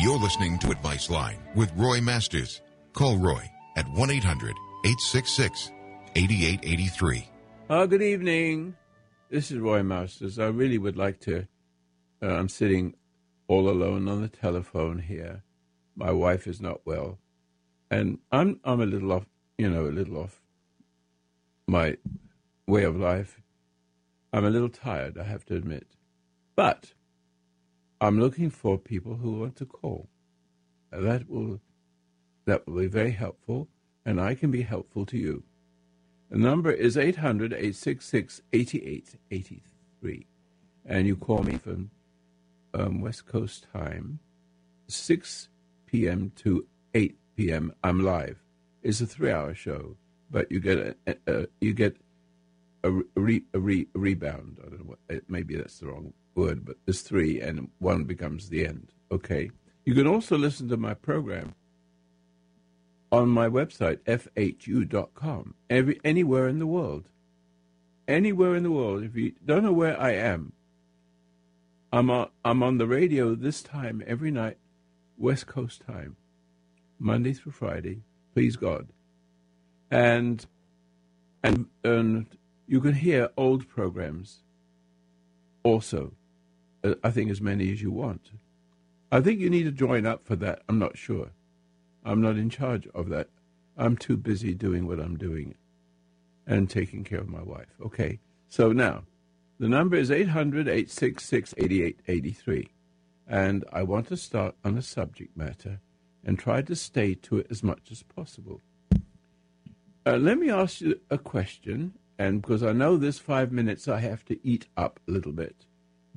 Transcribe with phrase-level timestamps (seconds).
[0.00, 2.62] You're listening to Advice Line with Roy Masters.
[2.94, 3.44] Call Roy
[3.76, 4.56] at 1 800
[4.86, 5.72] 866
[6.16, 7.28] 8883.
[7.68, 8.76] Uh, good evening.
[9.28, 10.38] This is Roy Masters.
[10.38, 11.46] I really would like to.
[12.22, 12.94] Uh, I'm sitting
[13.46, 15.42] all alone on the telephone here.
[15.94, 17.18] My wife is not well,
[17.90, 19.26] and I'm I'm a little off,
[19.58, 20.40] you know, a little off
[21.68, 21.98] my
[22.66, 23.38] way of life.
[24.32, 25.88] I'm a little tired, I have to admit,
[26.56, 26.94] but
[28.00, 30.08] I'm looking for people who want to call.
[30.90, 31.60] That will
[32.46, 33.68] that will be very helpful,
[34.06, 35.44] and I can be helpful to you.
[36.30, 40.26] The number is 800 866 8883.
[40.86, 41.90] And you call me from
[42.72, 44.20] um, West Coast time,
[44.86, 45.48] 6
[45.86, 46.32] p.m.
[46.36, 47.74] to 8 p.m.
[47.84, 48.38] I'm live.
[48.82, 49.96] It's a three-hour show,
[50.30, 51.96] but you get a, a, a you get
[52.82, 54.56] a, re, a, re, a rebound.
[54.64, 58.48] I don't know what, maybe that's the wrong word, but there's three, and one becomes
[58.48, 58.92] the end.
[59.10, 59.50] Okay.
[59.84, 61.54] You can also listen to my program
[63.12, 67.08] on my website, fhu.com, every, anywhere in the world.
[68.06, 69.02] Anywhere in the world.
[69.02, 70.52] If you don't know where I am,
[71.92, 74.58] I'm on, I'm on the radio this time every night,
[75.18, 76.16] West Coast time,
[76.98, 78.02] Monday through Friday,
[78.34, 78.88] please God.
[79.90, 80.46] And,
[81.42, 82.26] and, and
[82.68, 84.38] you can hear old programs
[85.64, 86.12] also.
[87.02, 88.30] I think as many as you want.
[89.12, 90.62] I think you need to join up for that.
[90.68, 91.30] I'm not sure.
[92.04, 93.28] I'm not in charge of that.
[93.76, 95.54] I'm too busy doing what I'm doing
[96.46, 97.74] and taking care of my wife.
[97.84, 98.20] Okay.
[98.48, 99.04] So now,
[99.58, 102.68] the number is 800 866 8883.
[103.26, 105.80] And I want to start on a subject matter
[106.24, 108.60] and try to stay to it as much as possible.
[110.06, 114.00] Uh, let me ask you a question, and because I know this five minutes I
[114.00, 115.66] have to eat up a little bit,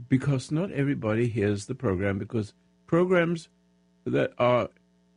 [0.09, 2.53] because not everybody hears the program, because
[2.87, 3.49] programs
[4.05, 4.69] that are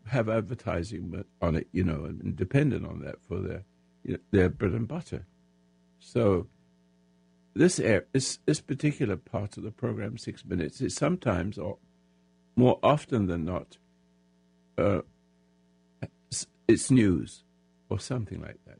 [0.08, 3.64] have advertising on it, you know, and dependent on that for their
[4.04, 5.26] you know, their bread and butter.
[5.98, 6.46] So
[7.54, 11.78] this air, this this particular part of the program, six minutes, is sometimes or
[12.54, 13.76] more often than not,
[14.78, 15.00] uh,
[16.68, 17.44] it's news
[17.88, 18.78] or something like that.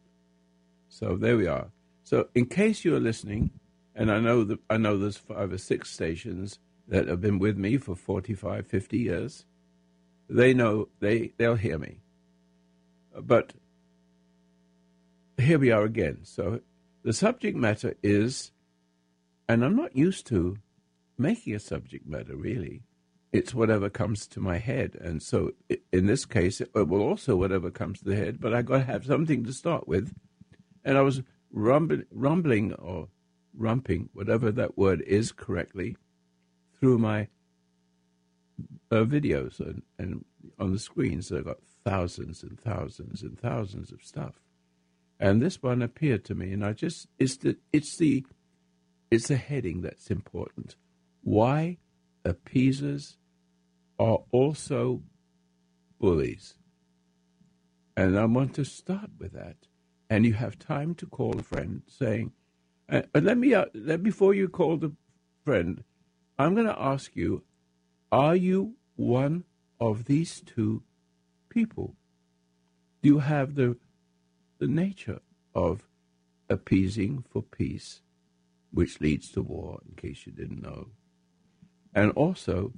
[0.88, 1.68] So there we are.
[2.04, 3.50] So in case you're listening,
[3.96, 7.78] and I know I know there's five or six stations that have been with me
[7.78, 9.44] for 45, 50 years,
[10.28, 12.00] they know they they'll hear me.
[13.18, 13.54] But
[15.38, 16.18] here we are again.
[16.22, 16.60] So
[17.02, 18.52] the subject matter is
[19.48, 20.58] and I'm not used to
[21.16, 22.82] making a subject matter, really.
[23.32, 24.96] It's whatever comes to my head.
[25.00, 25.52] And so
[25.92, 28.84] in this case, it will also whatever comes to the head, but i got to
[28.84, 30.12] have something to start with.
[30.84, 33.08] And I was rumbling, rumbling or
[33.56, 35.96] rumping, whatever that word is correctly,
[36.78, 37.28] through my
[38.90, 40.24] uh, videos and, and
[40.58, 41.30] on the screens.
[41.32, 44.40] I've got thousands and thousands and thousands of stuff.
[45.18, 48.24] And this one appeared to me, and I just, it's the, it's the,
[49.10, 50.76] it's a heading that's important.
[51.22, 51.78] Why
[52.24, 53.16] appeasers
[53.98, 55.02] are also
[55.98, 56.54] bullies.
[57.96, 59.56] And I want to start with that.
[60.10, 62.32] And you have time to call a friend saying,
[62.90, 64.92] uh, let me, uh, let, before you call the
[65.44, 65.82] friend,
[66.38, 67.42] I'm going to ask you,
[68.12, 69.44] are you one
[69.80, 70.82] of these two
[71.48, 71.94] people?
[73.02, 73.76] Do you have the,
[74.58, 75.20] the nature
[75.54, 75.88] of
[76.48, 78.02] appeasing for peace
[78.70, 80.88] which leads to war, in case you didn't know.
[81.94, 82.72] And also,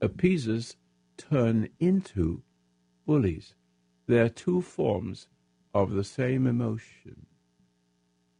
[0.00, 0.76] appeasers
[1.16, 2.42] turn into
[3.06, 3.54] bullies.
[4.06, 5.26] They are two forms
[5.74, 7.26] of the same emotion.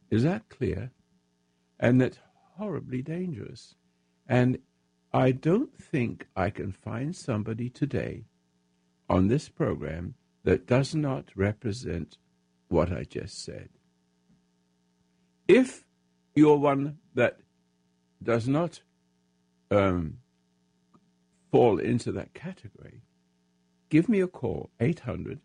[0.09, 0.91] Is that clear?
[1.81, 2.19] And that's
[2.57, 3.75] horribly dangerous.
[4.27, 4.59] And
[5.11, 8.25] I don't think I can find somebody today
[9.09, 12.17] on this program that does not represent
[12.69, 13.69] what I just said.
[15.47, 15.83] If
[16.35, 17.39] you're one that
[18.23, 18.81] does not
[19.69, 20.17] um,
[21.51, 23.01] fall into that category,
[23.89, 25.41] give me a call, 800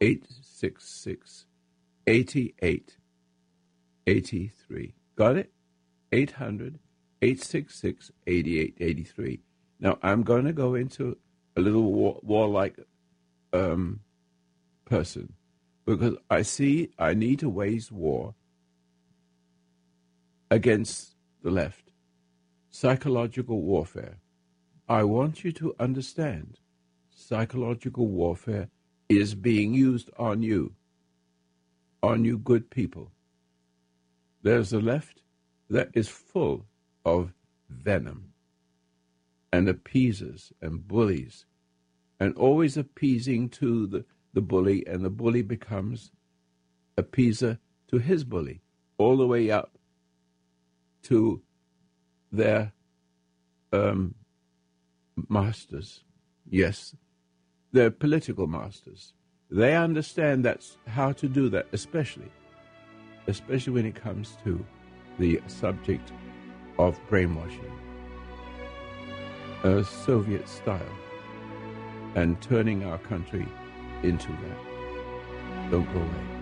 [0.00, 1.46] 866
[2.08, 4.94] 8883.
[5.16, 5.52] Got it?
[6.12, 6.78] 800
[7.20, 9.40] 866 8883.
[9.80, 11.16] Now, I'm going to go into
[11.56, 12.78] a little war, warlike
[13.52, 14.00] um,
[14.84, 15.32] person
[15.84, 18.34] because I see I need to wage war
[20.50, 21.90] against the left.
[22.70, 24.18] Psychological warfare.
[24.88, 26.58] I want you to understand
[27.10, 28.68] psychological warfare
[29.08, 30.74] is being used on you,
[32.02, 33.10] on you good people.
[34.42, 35.22] There's a left
[35.70, 36.66] that is full
[37.04, 37.32] of
[37.68, 38.32] venom
[39.52, 41.46] and appeasers and bullies
[42.18, 46.12] and always appeasing to the, the bully, and the bully becomes
[46.96, 47.58] appeaser
[47.88, 48.60] to his bully,
[48.96, 49.76] all the way up
[51.02, 51.42] to
[52.30, 52.72] their
[53.72, 54.14] um,
[55.28, 56.04] masters.
[56.48, 56.94] Yes,
[57.72, 59.14] their political masters.
[59.50, 62.30] They understand that's how to do that, especially,
[63.26, 64.64] especially when it comes to
[65.18, 66.12] the subject
[66.78, 67.72] of brainwashing,
[69.64, 70.80] a Soviet style,
[72.14, 73.46] and turning our country
[74.02, 75.70] into that.
[75.70, 76.41] Don't go away.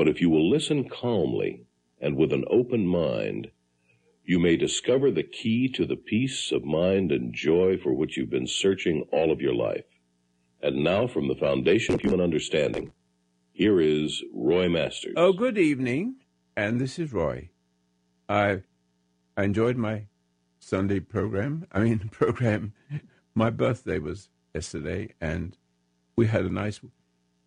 [0.00, 1.66] But if you will listen calmly
[2.00, 3.50] and with an open mind,
[4.24, 8.30] you may discover the key to the peace of mind and joy for which you've
[8.30, 9.84] been searching all of your life.
[10.62, 12.92] And now, from the foundation of human understanding,
[13.52, 15.12] here is Roy Masters.
[15.18, 16.14] Oh, good evening,
[16.56, 17.50] and this is Roy.
[18.26, 18.62] I,
[19.36, 20.06] I enjoyed my
[20.60, 21.66] Sunday program.
[21.72, 22.72] I mean, program.
[23.34, 25.58] My birthday was yesterday, and
[26.16, 26.80] we had a nice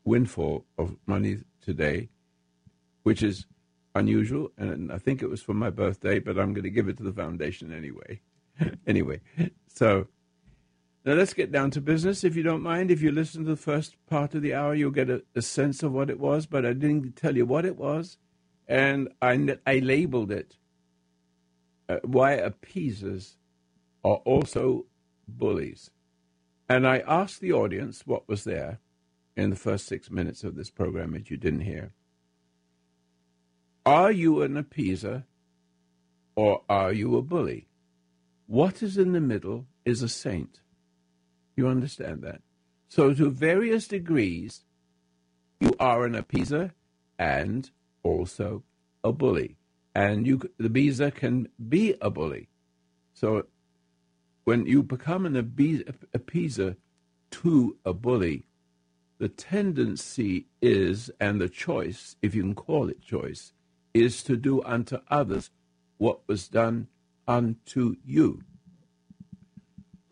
[0.06, 2.10] windfall of money today
[3.04, 3.46] which is
[3.96, 6.98] unusual, and I think it was for my birthday, but I'm going to give it
[6.98, 8.22] to the foundation anyway.
[8.88, 9.22] anyway,
[9.68, 10.08] so
[11.06, 12.90] now let's get down to business, if you don't mind.
[12.90, 15.84] If you listen to the first part of the hour, you'll get a, a sense
[15.84, 18.18] of what it was, but I didn't tell you what it was,
[18.68, 20.58] and I, I labeled it
[21.90, 23.38] uh, Why Appeasers
[24.04, 24.86] Are Also
[25.28, 25.92] Bullies.
[26.70, 28.80] And I asked the audience what was there
[29.36, 31.94] in the first six minutes of this program that you didn't hear.
[33.86, 35.26] Are you an appeaser
[36.36, 37.68] or are you a bully?
[38.48, 40.62] What is in the middle is a saint.
[41.58, 42.42] You understand that?
[42.88, 44.62] So, to various degrees,
[45.60, 46.72] you are an appeaser
[47.20, 47.70] and
[48.04, 48.64] also
[49.04, 49.58] a bully.
[49.94, 52.48] And you, the appeaser can be a bully.
[53.14, 53.48] So,
[54.46, 56.76] when you become an appeaser
[57.32, 58.46] to a bully,
[59.18, 63.54] the tendency is, and the choice, if you can call it choice,
[63.94, 65.50] is to do unto others
[65.98, 66.88] what was done
[67.28, 68.42] unto you.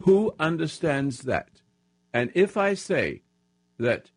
[0.04, 1.62] Who understands that?
[2.14, 3.22] And if I say
[3.78, 4.12] that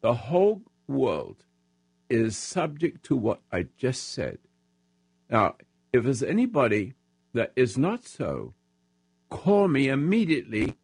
[0.00, 1.44] the whole world
[2.08, 4.38] is subject to what I just said,
[5.28, 5.56] now,
[5.92, 6.94] if there's anybody
[7.32, 8.54] that is not so,
[9.28, 10.74] call me immediately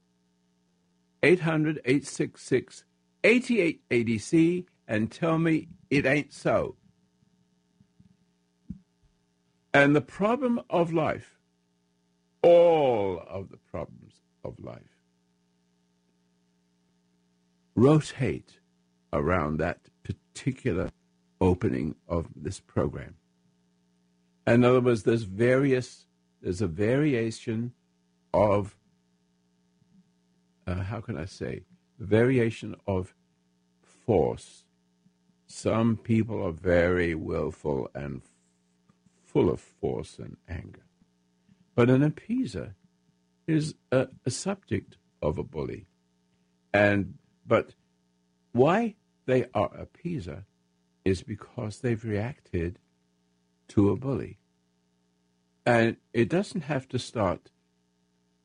[1.22, 2.84] 800 866
[3.22, 6.76] 8880C and tell me it ain't so.
[9.74, 11.38] And the problem of life,
[12.42, 14.14] all of the problems
[14.44, 14.98] of life,
[17.74, 18.58] rotate
[19.12, 20.90] around that particular
[21.40, 23.14] opening of this program.
[24.46, 26.06] In other words, there's various,
[26.42, 27.72] there's a variation
[28.34, 28.76] of,
[30.66, 31.62] uh, how can I say,
[31.98, 33.14] variation of
[33.82, 34.64] force.
[35.46, 38.22] Some people are very willful and
[39.32, 40.84] full of force and anger.
[41.74, 42.74] But an appeaser
[43.46, 45.86] is a, a subject of a bully.
[46.72, 47.14] And
[47.46, 47.74] but
[48.52, 48.96] why
[49.26, 50.44] they are appeaser
[51.04, 52.78] is because they've reacted
[53.68, 54.38] to a bully.
[55.64, 57.50] And it doesn't have to start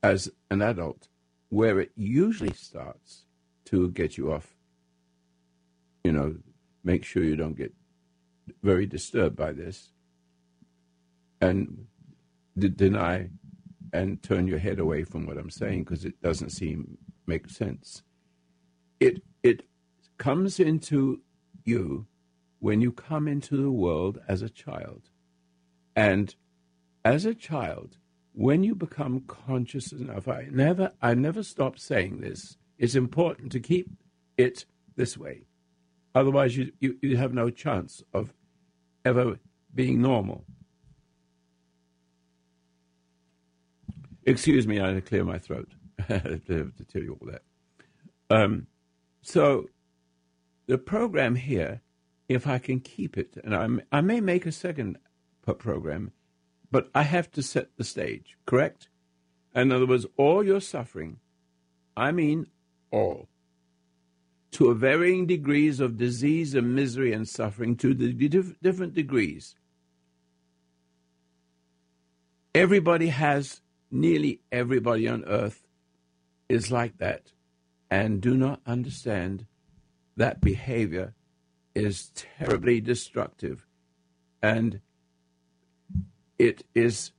[0.02, 1.08] as an adult,
[1.48, 3.24] where it usually starts
[3.66, 4.54] to get you off,
[6.04, 6.36] you know,
[6.84, 7.74] make sure you don't get
[8.62, 9.90] very disturbed by this
[11.40, 11.86] and
[12.58, 13.28] d- deny
[13.92, 18.02] and turn your head away from what I'm saying because it doesn't seem make sense.
[19.00, 19.62] It it
[20.18, 21.20] comes into
[21.64, 22.06] you
[22.58, 25.10] when you come into the world as a child.
[25.94, 26.34] And
[27.04, 27.98] as a child,
[28.32, 32.56] when you become conscious enough, I never I never stop saying this.
[32.78, 33.90] It's important to keep
[34.36, 34.64] it
[34.96, 35.42] this way.
[36.14, 38.32] Otherwise, you, you, you have no chance of
[39.04, 39.38] ever
[39.74, 40.44] being normal.
[44.28, 45.70] Excuse me, I had to clear my throat
[46.08, 47.42] to, to tell you all that.
[48.30, 48.66] Um,
[49.22, 49.66] so,
[50.66, 51.80] the program here,
[52.28, 54.98] if I can keep it, and I'm, I may make a second
[55.58, 56.12] program,
[56.70, 58.88] but I have to set the stage, correct?
[59.54, 61.20] In other words, all your suffering,
[61.96, 62.48] I mean
[62.90, 63.28] all,
[64.52, 68.12] to varying degrees of disease and misery and suffering, to the
[68.62, 69.54] different degrees.
[72.54, 75.66] Everybody has, nearly everybody on earth
[76.48, 77.32] is like that,
[77.90, 79.46] and do not understand
[80.16, 81.14] that behavior
[81.74, 83.66] is terribly destructive.
[84.42, 84.80] And
[86.38, 87.12] it is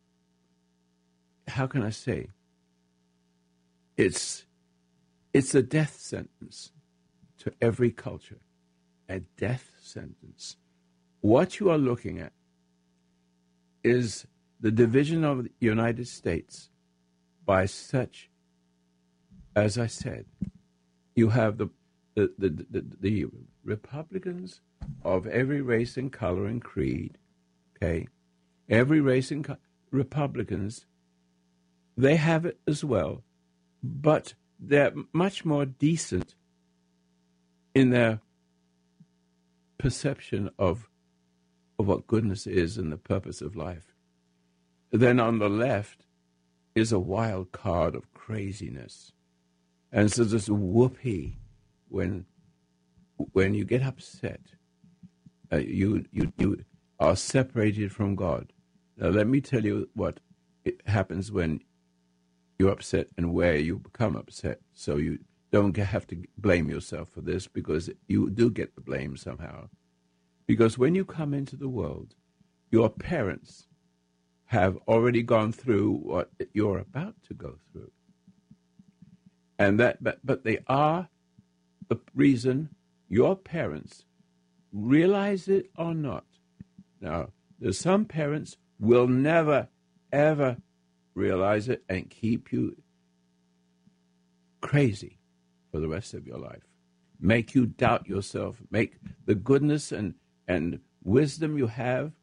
[1.49, 2.29] how can I say?
[3.97, 4.45] It's
[5.33, 6.71] it's a death sentence
[7.39, 8.39] to every culture,
[9.07, 10.57] a death sentence.
[11.21, 12.33] What you are looking at
[13.83, 14.25] is
[14.59, 16.69] the division of the United States
[17.45, 18.29] by such,
[19.55, 20.25] as I said,
[21.15, 21.69] you have the
[22.15, 23.25] the, the, the, the
[23.63, 24.61] Republicans
[25.03, 27.17] of every race and color and creed,
[27.77, 28.07] okay,
[28.67, 29.57] every race and co-
[29.91, 30.85] Republicans,
[31.95, 33.23] they have it as well,
[33.81, 36.35] but they're much more decent
[37.73, 38.19] in their
[39.77, 40.89] perception of,
[41.77, 43.88] of what goodness is and the purpose of life.
[44.91, 46.05] Then on the left
[46.75, 49.11] is a wild card of craziness.
[49.91, 51.37] And so there's whoopee
[51.87, 52.25] when
[53.33, 54.39] when you get upset,
[55.51, 56.63] uh, you, you, you
[56.99, 58.53] are separated from God.
[58.97, 60.19] Now, let me tell you what
[60.85, 61.61] happens when
[62.57, 64.59] you're upset and where you become upset.
[64.73, 65.19] So you
[65.51, 69.69] don't have to blame yourself for this because you do get the blame somehow.
[70.47, 72.15] Because when you come into the world,
[72.71, 73.67] your parents
[74.49, 77.91] have already gone through what you're about to go through.
[79.59, 81.07] And that, but, but they are
[81.87, 82.69] the reason
[83.07, 84.05] your parents
[84.73, 86.25] realize it or not.
[86.99, 87.29] Now,
[87.59, 89.67] there's some parents will never,
[90.11, 90.57] ever
[91.13, 92.75] realize it and keep you
[94.61, 95.19] crazy
[95.71, 96.63] for the rest of your life.
[97.19, 98.57] Make you doubt yourself.
[98.71, 98.95] Make
[99.27, 100.15] the goodness and,
[100.47, 102.13] and wisdom you have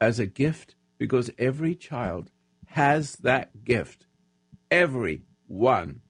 [0.00, 2.30] as a gift because every child
[2.66, 4.06] has that gift.
[4.70, 6.02] Every one.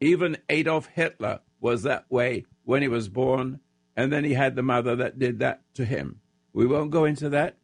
[0.00, 3.58] Even Adolf Hitler was that way when he was born,
[3.96, 6.20] and then he had the mother that did that to him.
[6.52, 7.56] We won't go into that,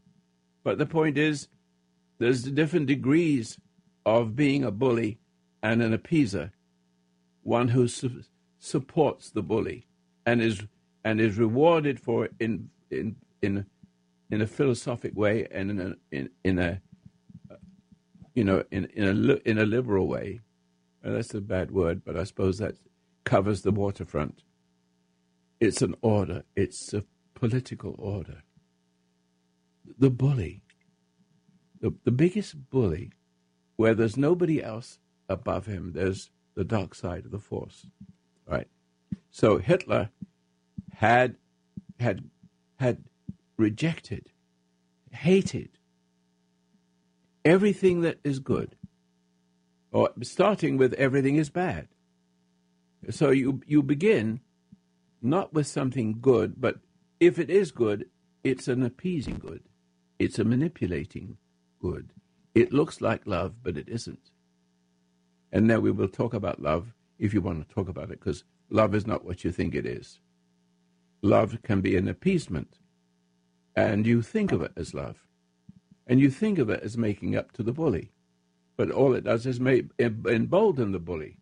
[0.65, 1.47] but the point is
[2.19, 3.59] there's different degrees
[4.05, 5.21] of being a bully
[5.63, 6.51] and an appeaser.
[7.45, 8.25] One who su-
[8.59, 9.87] supports the bully
[10.27, 10.63] and is
[11.05, 13.67] and is rewarded for it in in in
[14.33, 16.81] in a philosophic way and in a in, in a
[18.35, 20.41] you know in in a in a liberal way.
[21.05, 22.77] Well, that's a bad word, but I suppose that
[23.25, 24.43] covers the waterfront.
[25.61, 26.45] It's an order.
[26.57, 28.43] It's a political order.
[29.99, 30.63] The bully,
[31.81, 33.11] the, the biggest bully,
[33.77, 34.99] where there's nobody else
[35.29, 37.87] above him, there's the dark side of the force,
[38.47, 38.69] right?
[39.31, 40.11] So Hitler
[40.95, 41.37] had
[41.99, 42.31] had
[42.79, 43.05] had
[43.63, 44.25] rejected,
[45.11, 45.71] hated
[47.45, 48.77] everything that is good,
[49.91, 51.89] or starting with everything is bad.
[53.11, 54.41] So you you begin
[55.21, 56.77] not with something good, but
[57.21, 58.07] if it is good,
[58.43, 59.63] it's an appeasing good.
[60.19, 61.37] It's a manipulating
[61.81, 62.11] good.
[62.55, 64.31] It looks like love, but it isn't.
[65.53, 68.45] And now we will talk about love if you want to talk about it, because
[68.71, 70.19] love is not what you think it is.
[71.23, 72.79] Love can be an appeasement,
[73.75, 75.27] and you think of it as love,
[76.07, 78.13] and you think of it as making up to the bully,
[78.77, 81.39] but all it does is make, embolden the bully.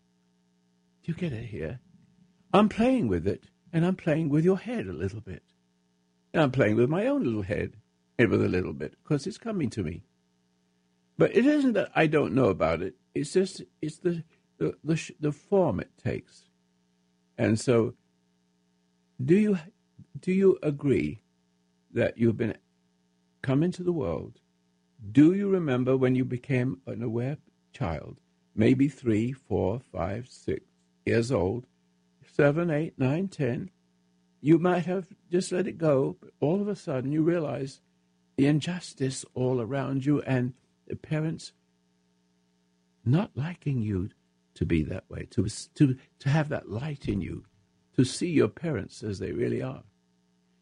[1.02, 1.80] Do you get it here?
[2.52, 5.42] I'm playing with it, and I'm playing with your head a little bit.
[6.32, 7.74] And I'm playing with my own little head
[8.18, 10.02] eh, with a little bit because it's coming to me.
[11.18, 12.94] But it isn't that I don't know about it.
[13.14, 14.22] It's just it's the
[14.58, 16.44] the the, the form it takes.
[17.36, 17.94] And so,
[19.22, 19.58] do you
[20.20, 21.22] do you agree
[21.92, 22.56] that you've been
[23.42, 24.40] come into the world?
[25.12, 27.38] Do you remember when you became an aware
[27.72, 28.20] child,
[28.54, 30.64] maybe three, four, five, six
[31.06, 31.66] years old,
[32.36, 33.70] seven, eight, nine, ten?
[34.40, 37.80] You might have just let it go, but all of a sudden you realize
[38.36, 40.54] the injustice all around you and
[40.86, 41.52] the parents
[43.04, 44.10] not liking you
[44.54, 47.44] to be that way, to, to, to have that light in you,
[47.96, 49.82] to see your parents as they really are.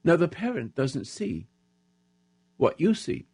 [0.05, 1.49] Now, the parent doesn't see
[2.57, 3.27] what you see.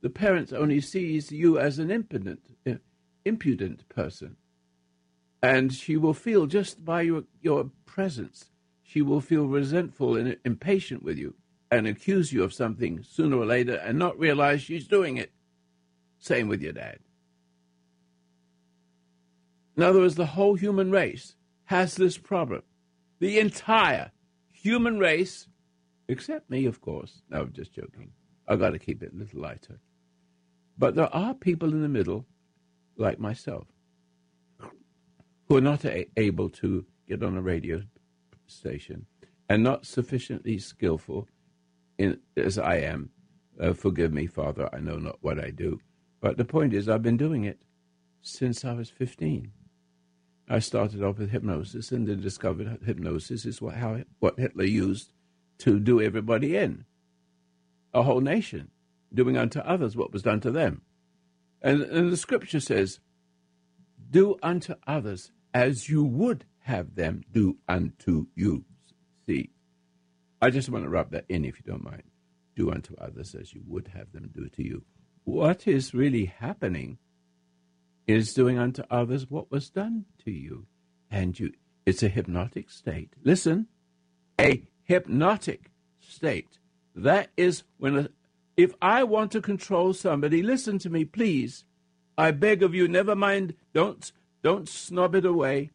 [0.00, 2.74] The parent only sees you as an impudent, uh,
[3.24, 4.36] impudent person.
[5.42, 8.50] And she will feel just by your, your presence,
[8.82, 11.34] she will feel resentful and impatient with you
[11.70, 15.32] and accuse you of something sooner or later and not realize she's doing it.
[16.18, 16.98] Same with your dad.
[19.76, 21.34] In other words, the whole human race
[21.64, 22.62] has this problem.
[23.18, 24.12] The entire
[24.52, 25.48] human race,
[26.08, 27.22] except me, of course.
[27.30, 28.10] No, I'm just joking.
[28.48, 29.78] I've got to keep it a little lighter.
[30.76, 32.26] But there are people in the middle,
[32.96, 33.66] like myself,
[35.48, 37.82] who are not a- able to get on a radio
[38.46, 39.06] station
[39.48, 41.28] and not sufficiently skillful
[41.98, 43.10] in, as I am.
[43.60, 45.80] Uh, forgive me, Father, I know not what I do.
[46.20, 47.60] But the point is, I've been doing it
[48.22, 49.52] since I was 15.
[50.48, 55.12] I started off with hypnosis and then discovered hypnosis is what, how, what Hitler used
[55.64, 56.84] to do everybody in.
[57.94, 58.70] A whole nation,
[59.12, 60.82] doing unto others what was done to them.
[61.62, 63.00] And, and the scripture says,
[64.10, 68.64] Do unto others as you would have them do unto you.
[69.26, 69.50] See,
[70.42, 72.02] I just want to rub that in if you don't mind.
[72.54, 74.84] Do unto others as you would have them do to you.
[75.24, 76.98] What is really happening
[78.06, 80.66] is doing unto others what was done to you.
[81.10, 81.52] And you
[81.86, 83.14] it's a hypnotic state.
[83.22, 83.68] Listen,
[84.38, 86.58] a hypnotic state.
[86.94, 88.08] That is when a,
[88.56, 91.64] if I want to control somebody, listen to me, please.
[92.16, 94.12] I beg of you, never mind, don't
[94.42, 95.70] don't snub it away.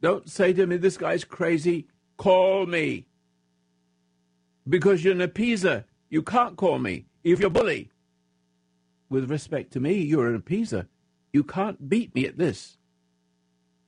[0.00, 1.88] Don't say to me, this guy's crazy.
[2.16, 3.06] Call me
[4.68, 5.84] because you're an appeaser.
[6.08, 7.90] You can't call me if you're bully.
[9.10, 10.86] With respect to me, you're an appeaser.
[11.32, 12.78] You can't beat me at this.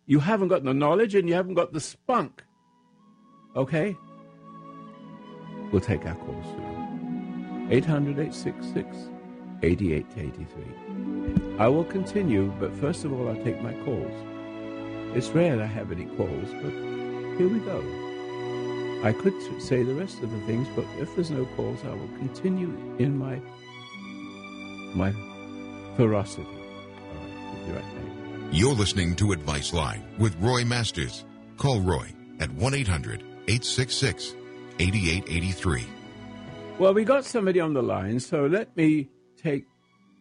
[0.06, 2.44] You haven't got the knowledge and you haven't got the spunk.
[3.56, 3.96] Okay?
[5.72, 7.68] We'll take our calls soon.
[7.70, 8.96] 800 866
[9.62, 11.58] 8883.
[11.58, 14.12] I will continue, but first of all, I'll take my calls.
[15.16, 16.72] It's rare I have any calls, but
[17.36, 17.80] here we go.
[19.04, 22.08] I could say the rest of the things, but if there's no calls, I will
[22.18, 23.40] continue in my
[24.94, 25.12] my
[25.96, 26.46] ferocity.
[27.68, 28.52] Right, right.
[28.52, 31.24] You're listening to Advice Line with Roy Masters.
[31.56, 34.36] Call Roy at 1 800 866
[34.78, 35.84] 8883.
[36.78, 39.08] Well, we got somebody on the line, so let me
[39.42, 39.64] take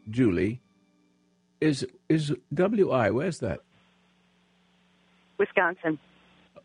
[0.10, 0.62] Julie.
[1.62, 3.12] Is is WI?
[3.12, 3.60] Where's that?
[5.38, 6.00] Wisconsin.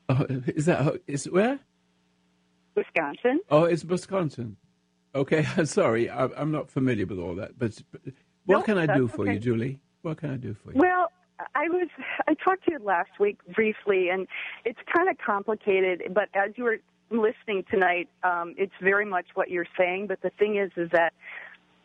[0.09, 1.59] Oh, is that is where?
[2.75, 3.41] Wisconsin.
[3.51, 4.57] Oh, it's Wisconsin.
[5.15, 7.59] Okay, I'm sorry, I, I'm not familiar with all that.
[7.59, 8.01] But, but
[8.47, 9.35] what No, can I do for okay.
[9.35, 9.81] you, Julie?
[10.01, 10.81] What can I do for you?
[10.81, 11.13] Well,
[11.55, 11.89] I was
[12.27, 14.27] I talked to you last week briefly, and
[14.65, 16.03] it's kind of complicated.
[16.13, 16.79] But as you were
[17.11, 20.07] listening tonight, um, it's very much what you're saying.
[20.07, 21.13] But the thing is, is that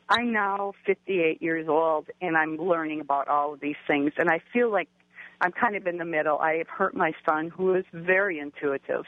[0.08, 4.42] I'm now 58 years old, and I'm learning about all of these things, and I
[4.54, 4.90] feel like
[5.42, 6.38] I'm kind of in the middle.
[6.40, 9.06] I have hurt my son, who is very intuitive,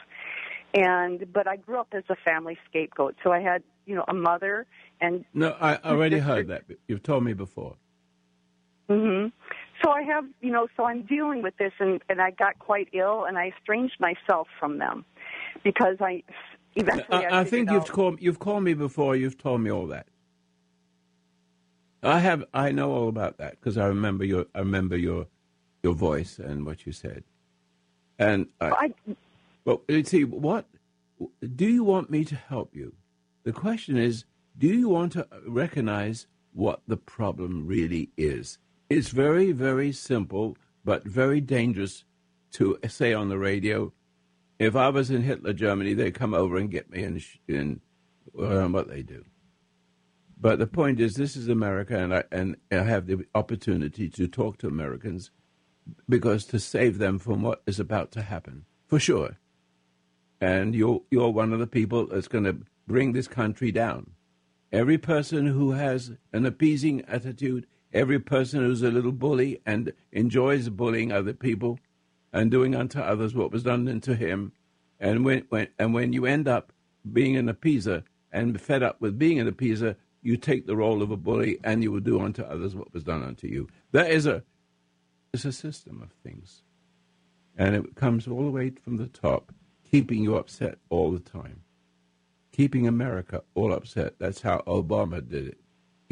[0.74, 3.16] and but I grew up as a family scapegoat.
[3.22, 4.66] So I had, you know, a mother
[5.02, 6.62] and no, I already heard that.
[6.86, 7.74] You've told me before.
[8.88, 9.26] hmm
[9.82, 12.88] So I have, you know, so I'm dealing with this, and and I got quite
[12.92, 15.04] ill, and I estranged myself from them
[15.64, 16.22] because I
[16.76, 17.26] eventually.
[17.26, 19.16] I, I I, think you've called you've called me before.
[19.16, 20.06] You've told me all that.
[22.02, 22.44] I have.
[22.54, 24.46] I know all about that because I remember your.
[24.54, 25.26] I remember your,
[25.82, 27.24] your voice and what you said.
[28.18, 29.14] And I, I,
[29.64, 30.66] Well, see, what
[31.56, 32.94] do you want me to help you?
[33.44, 34.24] The question is,
[34.56, 38.58] do you want to recognize what the problem really is?
[38.92, 42.04] It's very, very simple, but very dangerous
[42.52, 43.90] to say on the radio.
[44.58, 47.80] If I was in Hitler Germany, they'd come over and get me, and and
[48.34, 49.24] well, what they do.
[50.38, 54.28] But the point is, this is America, and I and I have the opportunity to
[54.28, 55.30] talk to Americans
[56.06, 59.38] because to save them from what is about to happen, for sure.
[60.38, 64.10] And you're you're one of the people that's going to bring this country down.
[64.70, 70.68] Every person who has an appeasing attitude, every person who's a little bully and enjoys
[70.68, 71.78] bullying other people
[72.32, 74.52] and doing unto others what was done unto him,
[74.98, 76.72] and when, when and when you end up
[77.12, 81.10] being an appeaser and fed up with being an appeaser, you take the role of
[81.10, 83.68] a bully and you will do unto others what was done unto you.
[83.90, 84.42] That is a
[85.32, 86.62] it's a system of things.
[87.56, 89.52] And it comes all the way from the top,
[89.90, 91.62] keeping you upset all the time.
[92.52, 94.14] Keeping America all upset.
[94.18, 95.61] That's how Obama did it.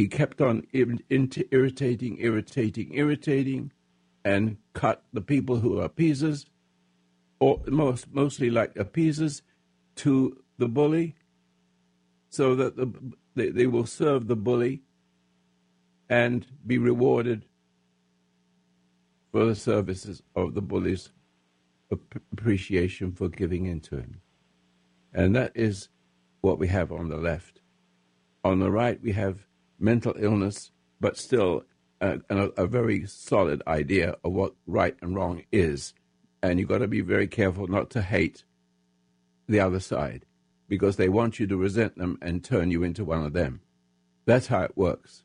[0.01, 3.71] He kept on irritating, irritating, irritating,
[4.25, 6.47] and cut the people who are appeasers,
[7.39, 9.43] or most, mostly like appeasers,
[9.97, 11.17] to the bully,
[12.31, 12.91] so that the,
[13.35, 14.81] they, they will serve the bully
[16.09, 17.45] and be rewarded
[19.33, 21.11] for the services of the bully's
[21.91, 24.23] appreciation for giving in to him.
[25.13, 25.91] And that is
[26.41, 27.61] what we have on the left.
[28.43, 29.47] On the right, we have
[29.81, 31.65] mental illness, but still
[32.01, 35.95] uh, a, a, a very solid idea of what right and wrong is.
[36.43, 38.45] And you've got to be very careful not to hate
[39.49, 40.25] the other side
[40.69, 43.61] because they want you to resent them and turn you into one of them.
[44.25, 45.25] That's how it works.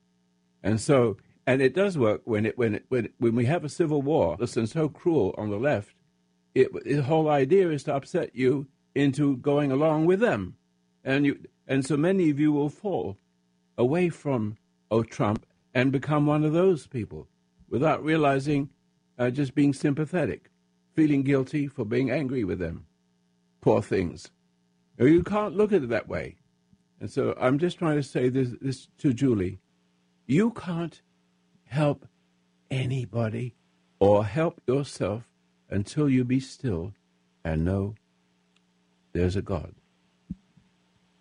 [0.63, 3.69] And so, and it does work when it when it when when we have a
[3.69, 4.35] civil war.
[4.39, 5.93] Listen, so cruel on the left.
[6.55, 10.55] It, the whole idea is to upset you into going along with them,
[11.03, 13.17] and you and so many of you will fall
[13.77, 14.57] away from
[14.91, 17.27] oh Trump and become one of those people
[17.69, 18.69] without realizing,
[19.17, 20.49] uh, just being sympathetic,
[20.93, 22.85] feeling guilty for being angry with them.
[23.61, 24.31] Poor things.
[24.97, 26.37] You can't look at it that way.
[27.01, 29.59] And so I'm just trying to say this, this to Julie.
[30.25, 31.01] You can't
[31.65, 32.07] help
[32.71, 33.55] anybody
[33.99, 35.27] or help yourself
[35.69, 36.93] until you be still
[37.43, 37.95] and know
[39.13, 39.75] there's a God.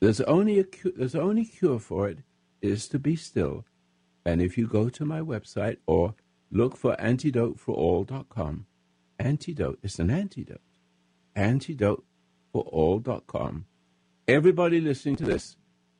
[0.01, 0.65] There's only a
[0.97, 2.19] there's only cure for it
[2.65, 3.67] is to be still.
[4.25, 6.15] And if you go to my website or
[6.51, 8.67] look for antidoteforall.com,
[9.19, 10.63] antidote is an antidote.
[11.37, 13.67] Antidoteforall.com.
[14.27, 15.57] Everybody listening to this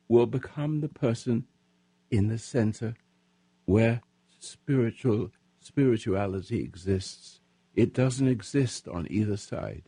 [0.07, 1.45] will become the person
[2.09, 2.95] in the center
[3.65, 4.01] where
[4.39, 7.39] spiritual spirituality exists.
[7.75, 9.83] It doesn't exist on either side.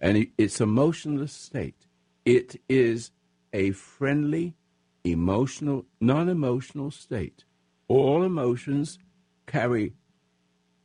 [0.00, 1.86] And it's a motionless state.
[2.24, 3.12] It is
[3.52, 4.56] a friendly,
[5.04, 7.44] emotional, non emotional state.
[7.86, 8.98] All emotions
[9.46, 9.92] carry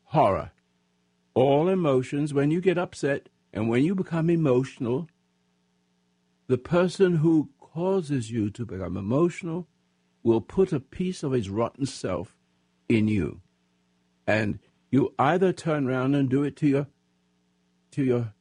[0.04, 0.52] horror.
[1.34, 5.08] All emotions, when you get upset and when you become emotional,
[6.48, 9.68] the person who causes you to become emotional
[10.24, 12.36] will put a piece of his rotten self
[12.90, 13.42] in you.
[14.28, 14.60] And
[14.92, 16.88] you either turn around and do it to your
[17.92, 18.34] to your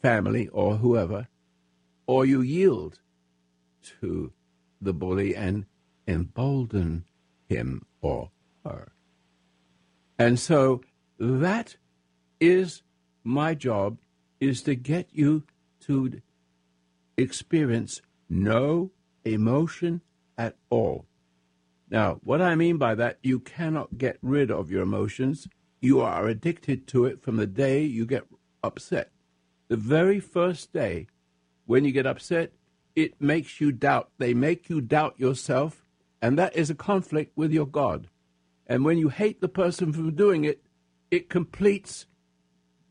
[0.00, 1.28] family or whoever,
[2.06, 3.00] or you yield
[4.00, 4.32] to
[4.82, 5.64] the bully and
[6.06, 7.04] embolden
[7.48, 8.30] him or
[8.64, 8.92] her.
[10.18, 10.82] And so
[11.18, 11.76] that
[12.40, 12.82] is
[13.24, 13.98] my job
[14.40, 15.44] is to get you
[15.80, 16.20] to
[17.16, 18.90] experience no
[19.24, 20.00] emotion
[20.36, 21.06] at all.
[21.90, 25.46] Now, what I mean by that, you cannot get rid of your emotions.
[25.80, 28.24] You are addicted to it from the day you get
[28.62, 29.10] upset.
[29.68, 31.06] The very first day
[31.66, 32.52] when you get upset,
[32.94, 34.10] it makes you doubt.
[34.18, 35.84] They make you doubt yourself,
[36.20, 38.08] and that is a conflict with your God.
[38.66, 40.62] And when you hate the person for doing it,
[41.10, 42.06] it completes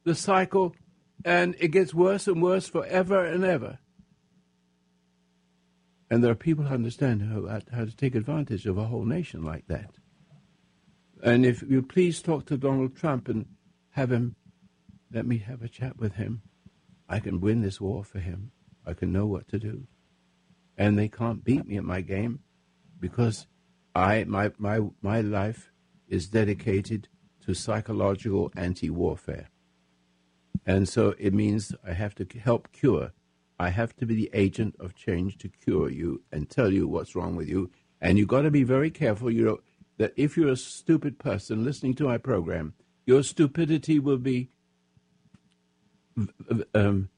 [0.04, 0.76] the cycle
[1.24, 3.80] and it gets worse and worse forever and ever.
[6.10, 9.44] And there are people who understand how, how to take advantage of a whole nation
[9.44, 9.92] like that.
[11.24, 13.46] And if you please talk to Donald Trump and
[13.92, 14.36] have him,
[15.12, 16.42] let me have a chat with him.
[17.08, 18.52] I can win this war for him.
[18.86, 19.88] I can know what to do.
[20.78, 22.40] And they can't beat me at my game
[23.00, 23.48] because
[23.94, 25.72] I my my my life
[26.08, 27.08] is dedicated
[27.46, 29.50] to psychological anti-warfare.
[30.66, 33.12] And so it means I have to help cure
[33.62, 37.16] I have to be the agent of change to cure you and tell you what's
[37.16, 37.70] wrong with you.
[38.02, 39.60] And you've got to be very careful, you know,
[40.00, 42.74] that if you're a stupid person listening to my program,
[43.06, 44.50] your stupidity will be
[46.74, 47.10] um,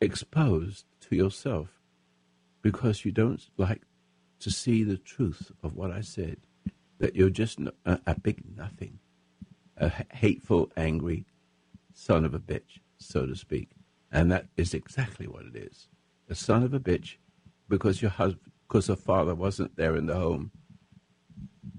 [0.00, 1.75] exposed to yourself
[2.66, 3.82] because you don't like
[4.40, 6.38] to see the truth of what I said,
[6.98, 8.98] that you're just a, a big nothing,
[9.76, 11.26] a hateful, angry
[11.94, 13.68] son of a bitch, so to speak.
[14.10, 15.86] And that is exactly what it is.
[16.28, 17.18] A son of a bitch,
[17.68, 20.50] because your husband, because her father wasn't there in the home.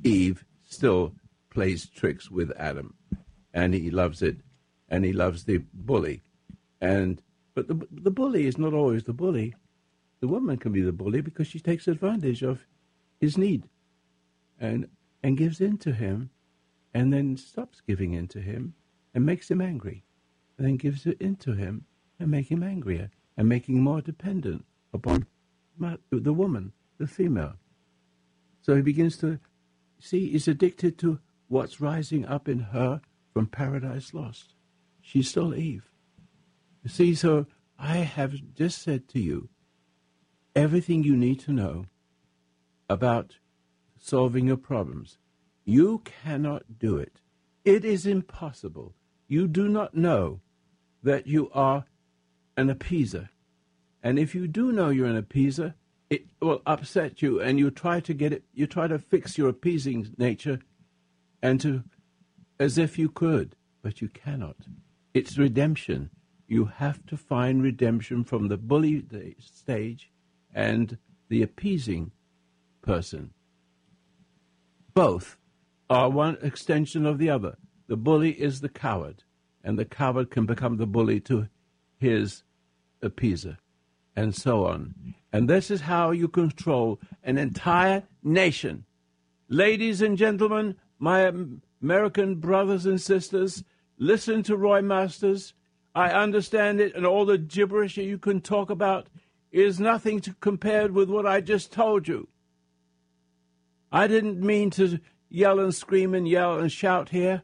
[0.05, 1.11] Eve still
[1.49, 2.93] plays tricks with Adam,
[3.53, 4.37] and he loves it,
[4.87, 6.21] and he loves the bully,
[6.79, 7.21] and
[7.55, 9.53] but the the bully is not always the bully.
[10.19, 12.65] The woman can be the bully because she takes advantage of
[13.19, 13.63] his need,
[14.59, 14.87] and
[15.23, 16.29] and gives in to him,
[16.93, 18.73] and then stops giving in to him,
[19.13, 20.03] and makes him angry,
[20.57, 21.85] and then gives it in to him,
[22.19, 25.27] and make him angrier and making more dependent upon
[26.09, 27.53] the woman, the female.
[28.61, 29.39] So he begins to
[29.99, 33.01] see he's addicted to what's rising up in her
[33.31, 34.55] from Paradise Lost.
[35.01, 35.89] She's still Eve.
[36.83, 37.45] You see, so
[37.77, 39.49] I have just said to you
[40.57, 41.85] everything you need to know
[42.89, 43.37] about
[43.95, 45.19] solving your problems.
[45.63, 47.21] You cannot do it.
[47.63, 48.95] It is impossible.
[49.27, 50.39] You do not know
[51.03, 51.85] that you are
[52.55, 53.29] an appeaser.
[54.01, 55.75] And if you do know you're an appeaser,
[56.09, 58.43] it will upset you, and you try to get it.
[58.53, 60.59] You try to fix your appeasing nature,
[61.39, 61.83] and to
[62.59, 64.55] as if you could, but you cannot.
[65.13, 66.09] It's redemption.
[66.47, 69.05] You have to find redemption from the bully
[69.39, 70.09] stage
[70.57, 70.97] and
[71.29, 72.09] the appeasing
[72.81, 73.29] person.
[74.95, 75.37] Both
[75.87, 77.57] are one extension of the other.
[77.87, 79.23] The bully is the coward,
[79.63, 81.47] and the coward can become the bully to
[81.99, 82.41] his
[83.03, 83.57] appeaser,
[84.15, 85.13] and so on.
[85.31, 88.83] And this is how you control an entire nation.
[89.49, 91.31] Ladies and gentlemen, my
[91.83, 93.63] American brothers and sisters,
[93.99, 95.53] listen to Roy Masters.
[95.93, 99.07] I understand it, and all the gibberish that you can talk about
[99.51, 102.27] is nothing to, compared with what I just told you.
[103.91, 107.43] I didn't mean to yell and scream and yell and shout here,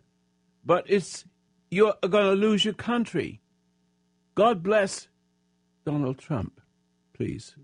[0.66, 1.26] but it's
[1.72, 3.42] you're going to lose your country.
[4.36, 5.08] God bless
[5.86, 6.62] Donald Trump,
[7.14, 7.56] please.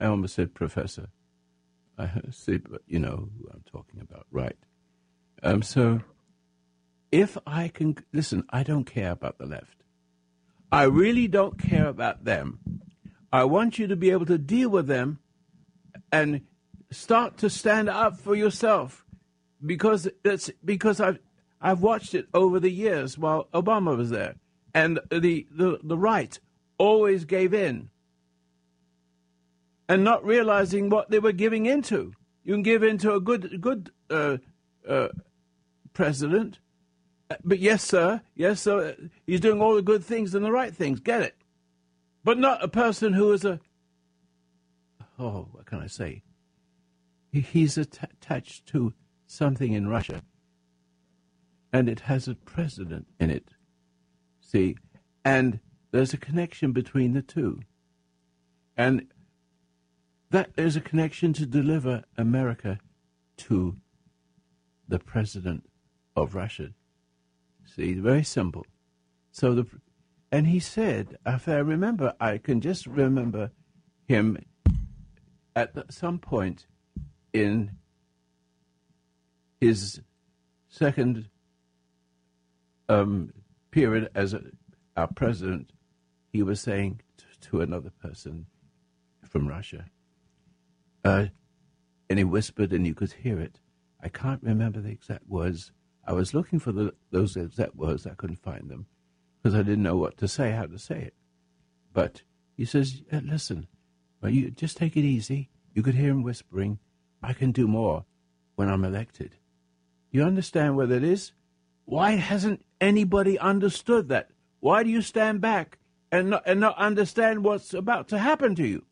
[0.00, 1.08] I almost said professor.
[1.98, 4.56] I see, but you know who I'm talking about, right?
[5.42, 6.00] Um, so,
[7.10, 9.82] if I can listen, I don't care about the left.
[10.70, 12.60] I really don't care about them.
[13.32, 15.18] I want you to be able to deal with them
[16.10, 16.42] and
[16.90, 19.04] start to stand up for yourself
[19.64, 21.18] because it's because I've
[21.60, 24.36] I've watched it over the years while Obama was there,
[24.72, 26.38] and the the, the right
[26.78, 27.90] always gave in
[29.88, 32.12] and not realizing what they were giving into.
[32.44, 34.38] You can give into a good good uh,
[34.88, 35.08] uh,
[35.92, 36.60] president,
[37.44, 41.00] but yes, sir, yes, sir, he's doing all the good things and the right things.
[41.00, 41.34] Get it?
[42.28, 43.58] But not a person who is a.
[45.18, 46.20] Oh, what can I say?
[47.32, 48.92] He's attached to
[49.26, 50.20] something in Russia,
[51.72, 53.54] and it has a president in it.
[54.42, 54.76] See,
[55.24, 55.60] and
[55.90, 57.62] there's a connection between the two,
[58.76, 59.06] and
[60.28, 62.78] that there's a connection to deliver America
[63.38, 63.78] to
[64.86, 65.64] the president
[66.14, 66.74] of Russia.
[67.64, 68.66] See, very simple.
[69.32, 69.66] So the
[70.30, 73.50] and he said, if I remember, I can just remember
[74.06, 74.38] him
[75.56, 76.66] at some point
[77.32, 77.72] in
[79.60, 80.00] his
[80.68, 81.28] second
[82.88, 83.32] um,
[83.70, 84.42] period as a,
[84.96, 85.72] our president,
[86.32, 88.46] he was saying to, to another person
[89.26, 89.86] from Russia,
[91.04, 91.26] uh,
[92.10, 93.58] and he whispered, and you could hear it.
[94.02, 95.72] I can't remember the exact words.
[96.06, 98.06] I was looking for the, those exact words.
[98.06, 98.86] I couldn't find them
[99.42, 101.14] because I didn't know what to say, how to say it.
[101.92, 102.22] But
[102.56, 103.68] he says, listen,
[104.22, 105.48] you just take it easy.
[105.74, 106.78] You could hear him whispering,
[107.22, 108.04] I can do more
[108.56, 109.36] when I'm elected.
[110.10, 111.32] You understand what that is?
[111.84, 114.30] Why hasn't anybody understood that?
[114.60, 115.78] Why do you stand back
[116.10, 118.84] and not, and not understand what's about to happen to you?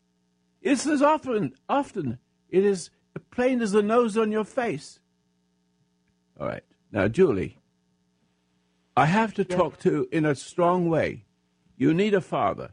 [0.61, 2.89] It's as often, often, it is
[3.31, 4.99] plain as the nose on your face.
[6.39, 6.63] All right.
[6.91, 7.57] Now, Julie,
[8.97, 11.25] I have to talk to in a strong way.
[11.77, 12.71] You need a father.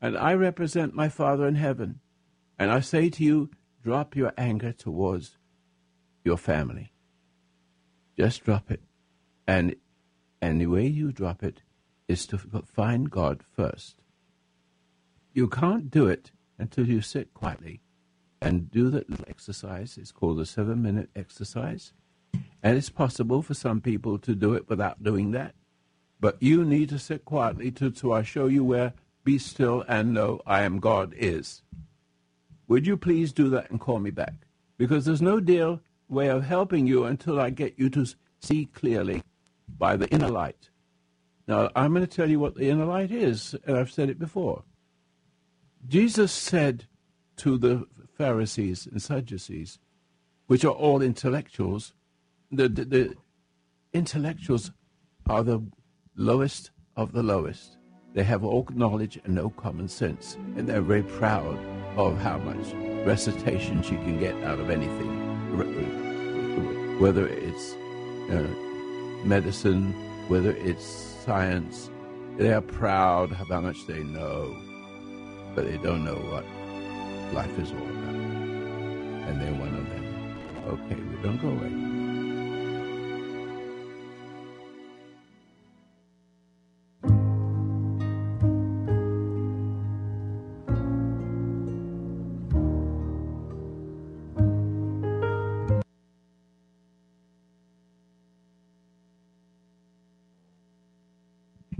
[0.00, 1.98] And I represent my Father in heaven.
[2.60, 3.50] And I say to you,
[3.82, 5.36] drop your anger towards
[6.24, 6.92] your family.
[8.16, 8.82] Just drop it.
[9.48, 9.74] And,
[10.40, 11.62] and the way you drop it
[12.06, 13.96] is to find God first.
[15.32, 17.80] You can't do it until you sit quietly
[18.40, 19.98] and do that little exercise.
[19.98, 21.92] It's called the seven minute exercise.
[22.66, 25.54] And it's possible for some people to do it without doing that.
[26.18, 30.12] But you need to sit quietly to, to I show you where be still and
[30.12, 31.62] know I am God is.
[32.66, 34.48] Would you please do that and call me back?
[34.78, 38.04] Because there's no deal way of helping you until I get you to
[38.40, 39.22] see clearly
[39.78, 40.70] by the inner light.
[41.46, 44.18] Now, I'm going to tell you what the inner light is, and I've said it
[44.18, 44.64] before.
[45.86, 46.86] Jesus said
[47.36, 47.86] to the
[48.18, 49.78] Pharisees and Sadducees,
[50.48, 51.92] which are all intellectuals,
[52.50, 53.14] the, the, the
[53.92, 54.70] intellectuals
[55.28, 55.60] are the
[56.16, 57.76] lowest of the lowest.
[58.14, 61.58] They have all knowledge and no common sense, and they're very proud
[61.96, 62.72] of how much
[63.06, 65.10] recitation she can get out of anything,
[66.98, 67.74] whether it's
[68.30, 68.46] uh,
[69.24, 69.92] medicine,
[70.28, 70.84] whether it's
[71.24, 71.90] science.
[72.38, 74.56] They are proud of how much they know,
[75.54, 76.44] but they don't know what
[77.32, 78.14] life is all about.
[79.28, 80.04] And they're one of them.
[80.68, 81.95] Okay, we don't go away.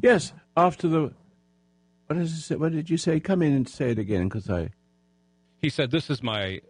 [0.07, 1.13] Yes, after the
[2.07, 3.19] what it, what did you say?
[3.19, 4.71] Come in and say it again, because I.
[5.61, 6.61] He said, "This is my,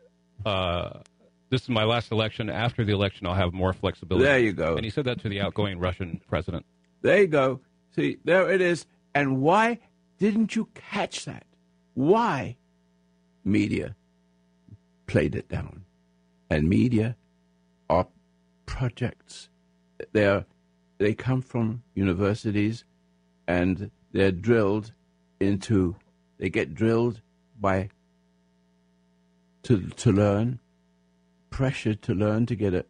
[0.46, 1.00] uh,
[1.50, 2.48] this is my last election.
[2.48, 4.76] After the election, I'll have more flexibility." There you go.
[4.76, 6.64] And he said that to the outgoing Russian president.
[7.02, 7.60] There you go.
[7.94, 8.86] See, there it is.
[9.14, 9.80] And why
[10.18, 11.44] didn't you catch that?
[11.92, 12.56] Why?
[13.44, 13.96] Media
[15.06, 15.84] played it down,
[16.48, 17.16] and media
[17.90, 18.06] are
[18.64, 19.50] projects.
[20.12, 20.46] They're
[20.96, 22.84] they come from universities,
[23.46, 24.92] and they're drilled
[25.40, 25.96] into.
[26.38, 27.20] They get drilled
[27.60, 27.90] by
[29.64, 30.60] to to learn,
[31.50, 32.84] pressured to learn to get a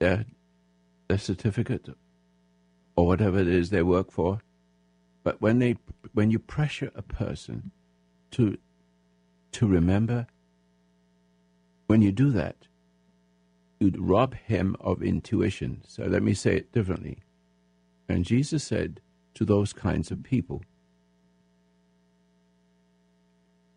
[0.00, 0.24] a,
[1.08, 1.88] a certificate
[2.96, 4.40] or whatever it is they work for.
[5.22, 5.76] But when they
[6.12, 7.70] when you pressure a person
[8.32, 8.58] to
[9.52, 10.26] to remember,
[11.86, 12.66] when you do that,
[13.80, 15.82] you'd rob him of intuition.
[15.86, 17.18] So let me say it differently.
[18.08, 19.00] And Jesus said
[19.34, 20.62] to those kinds of people,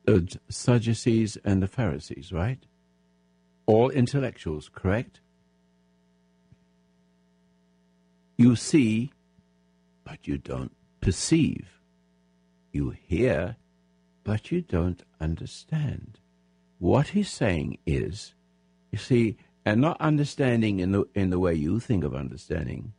[0.06, 2.63] the Sadducees and the Pharisees, right?
[3.65, 5.20] All intellectuals, correct?
[8.38, 9.12] You see,
[10.06, 11.67] but you don't perceive.
[12.72, 13.58] You hear,
[14.24, 16.20] but you don't understand.
[16.80, 18.34] What he's saying is,
[18.91, 22.93] you see, and not understanding in the in the way you think of understanding.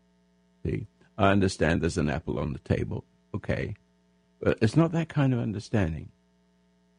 [0.67, 0.87] See,
[1.19, 3.05] I understand there's an apple on the table,
[3.35, 3.75] okay,
[4.41, 6.11] but it's not that kind of understanding.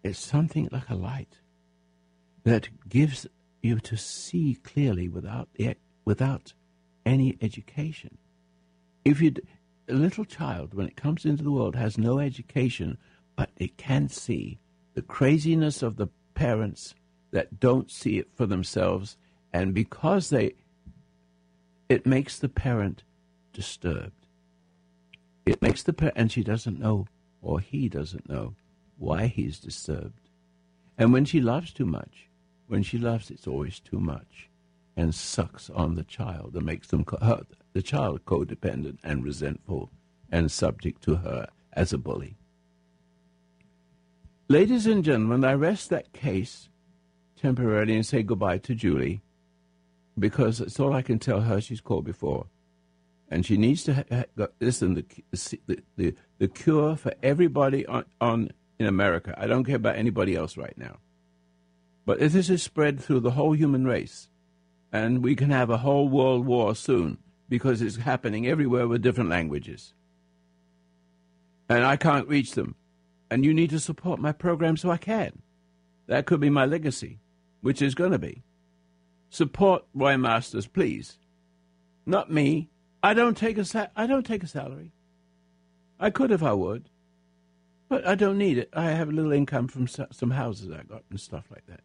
[0.04, 1.40] It's something like a light
[2.44, 3.26] that gives
[3.62, 5.48] you to see clearly without
[6.04, 6.54] without
[7.06, 8.18] any education.
[9.06, 9.34] If you
[9.88, 12.98] a little child, when it comes into the world, has no education,
[13.38, 14.60] but it can see
[14.96, 16.94] the craziness of the parents
[17.32, 19.18] that don't see it for themselves,
[19.54, 20.56] and because they,
[21.88, 23.04] it makes the parent
[23.60, 24.26] disturbed.
[25.46, 27.08] It makes the parent, and she doesn't know,
[27.42, 28.56] or he doesn't know,
[28.98, 30.30] why he's disturbed.
[30.98, 32.30] And when she loves too much,
[32.68, 34.50] when she loves, it's always too much,
[34.96, 39.90] and sucks on the child and makes them hurt the child codependent and resentful
[40.32, 42.38] and subject to her as a bully.
[44.48, 46.70] Ladies and gentlemen, I rest that case
[47.36, 49.22] temporarily and say goodbye to Julie
[50.18, 52.48] because it's all I can tell her she's called before.
[53.30, 54.96] And she needs to ha- ha- listen.
[54.96, 55.06] The,
[55.68, 59.36] the, the, the cure for everybody on, on in America.
[59.38, 60.98] I don't care about anybody else right now.
[62.06, 64.30] But if this is spread through the whole human race,
[64.92, 69.30] and we can have a whole world war soon, because it's happening everywhere with different
[69.30, 69.94] languages.
[71.68, 72.76] And I can't reach them.
[73.30, 75.44] And you need to support my program so I can.
[76.08, 77.20] That could be my legacy,
[77.62, 78.42] which is going to be.
[79.30, 81.20] Support Roy Masters, please.
[82.08, 82.70] Not me.
[83.02, 84.92] I don't take a sa- I don't take a salary.
[86.00, 86.90] I could if I would,
[87.90, 88.70] but I don't need it.
[88.74, 91.82] I have a little income from some houses I got and stuff like that.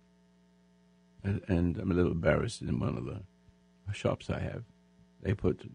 [1.23, 3.23] And, and I'm a little embarrassed in one of the
[3.93, 4.65] shops I have.
[5.23, 5.69] They put,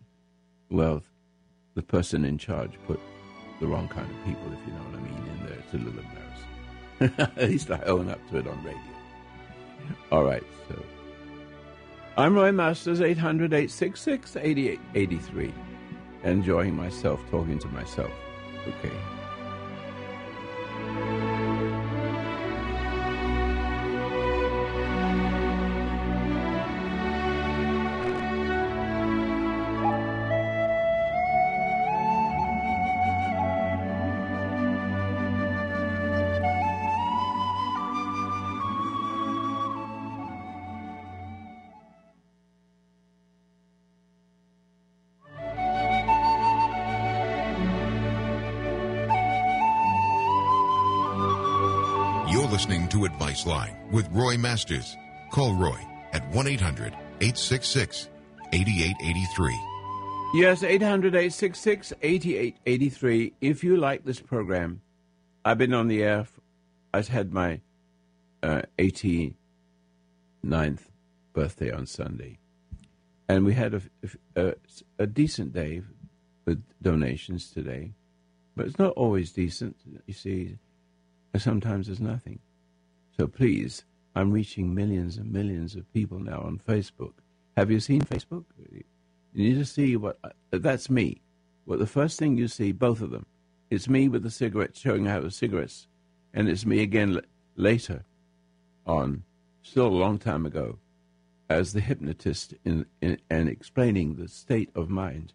[0.69, 1.02] well,
[1.75, 2.99] the person in charge put
[3.60, 5.58] the wrong kind of people, if you know what I mean, in there.
[5.60, 7.36] It's a little embarrassing.
[7.41, 8.82] At least I own up to it on radio.
[10.12, 10.82] All right, so.
[12.20, 15.54] I'm Roy Masters, 800 866 8883.
[16.26, 18.12] Enjoying myself, talking to myself.
[18.68, 18.92] Okay.
[53.06, 54.96] Advice Line with Roy Masters.
[55.32, 55.80] Call Roy
[56.14, 58.10] at 1 800 866
[58.52, 59.60] 8883.
[60.34, 63.34] Yes, 800 866 8883.
[63.42, 64.82] If you like this program,
[65.44, 66.28] I've been on the air.
[66.94, 67.62] I've had my
[68.44, 69.34] uh, 89th
[71.34, 72.38] birthday on Sunday.
[73.28, 73.82] And we had a,
[74.36, 74.54] a,
[74.98, 75.82] a decent day
[76.46, 77.94] with donations today.
[78.56, 79.78] But it's not always decent.
[80.06, 80.58] You see,
[81.38, 82.40] sometimes there's nothing.
[83.20, 83.84] So please,
[84.15, 87.12] I'm reaching millions and millions of people now on Facebook.
[87.58, 88.46] Have you seen Facebook?
[88.58, 88.84] You
[89.34, 91.22] need to see what uh, that's me.
[91.65, 93.26] Well, the first thing you see, both of them,
[93.70, 95.86] it's me with the cigarettes showing how the cigarettes,
[96.34, 97.22] and it's me again l-
[97.58, 98.06] later
[98.88, 99.24] on,
[99.63, 100.80] still a long time ago,
[101.50, 105.34] as the hypnotist in, in, and explaining the state of mind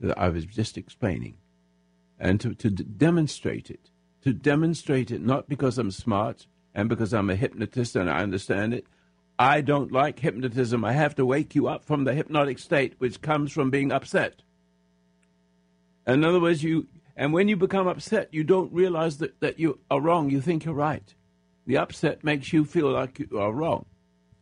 [0.00, 1.36] that I was just explaining,
[2.18, 3.90] and to, to d- demonstrate it
[4.22, 6.46] to demonstrate it, not because I'm smart
[6.76, 8.86] and because I'm a hypnotist and I understand it.
[9.38, 10.84] I don't like hypnotism.
[10.84, 14.42] I have to wake you up from the hypnotic state, which comes from being upset.
[16.06, 19.80] In other words, you and when you become upset, you don't realize that, that you
[19.90, 20.28] are wrong.
[20.28, 21.14] You think you're right.
[21.66, 23.86] The upset makes you feel like you are wrong.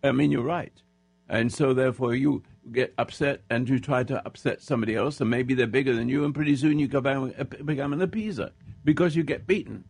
[0.03, 0.83] I mean, you're right.
[1.29, 5.55] And so, therefore, you get upset and you try to upset somebody else, and maybe
[5.55, 7.33] they're bigger than you, and pretty soon you become,
[7.65, 8.51] become an appeaser
[8.85, 9.85] because you get beaten.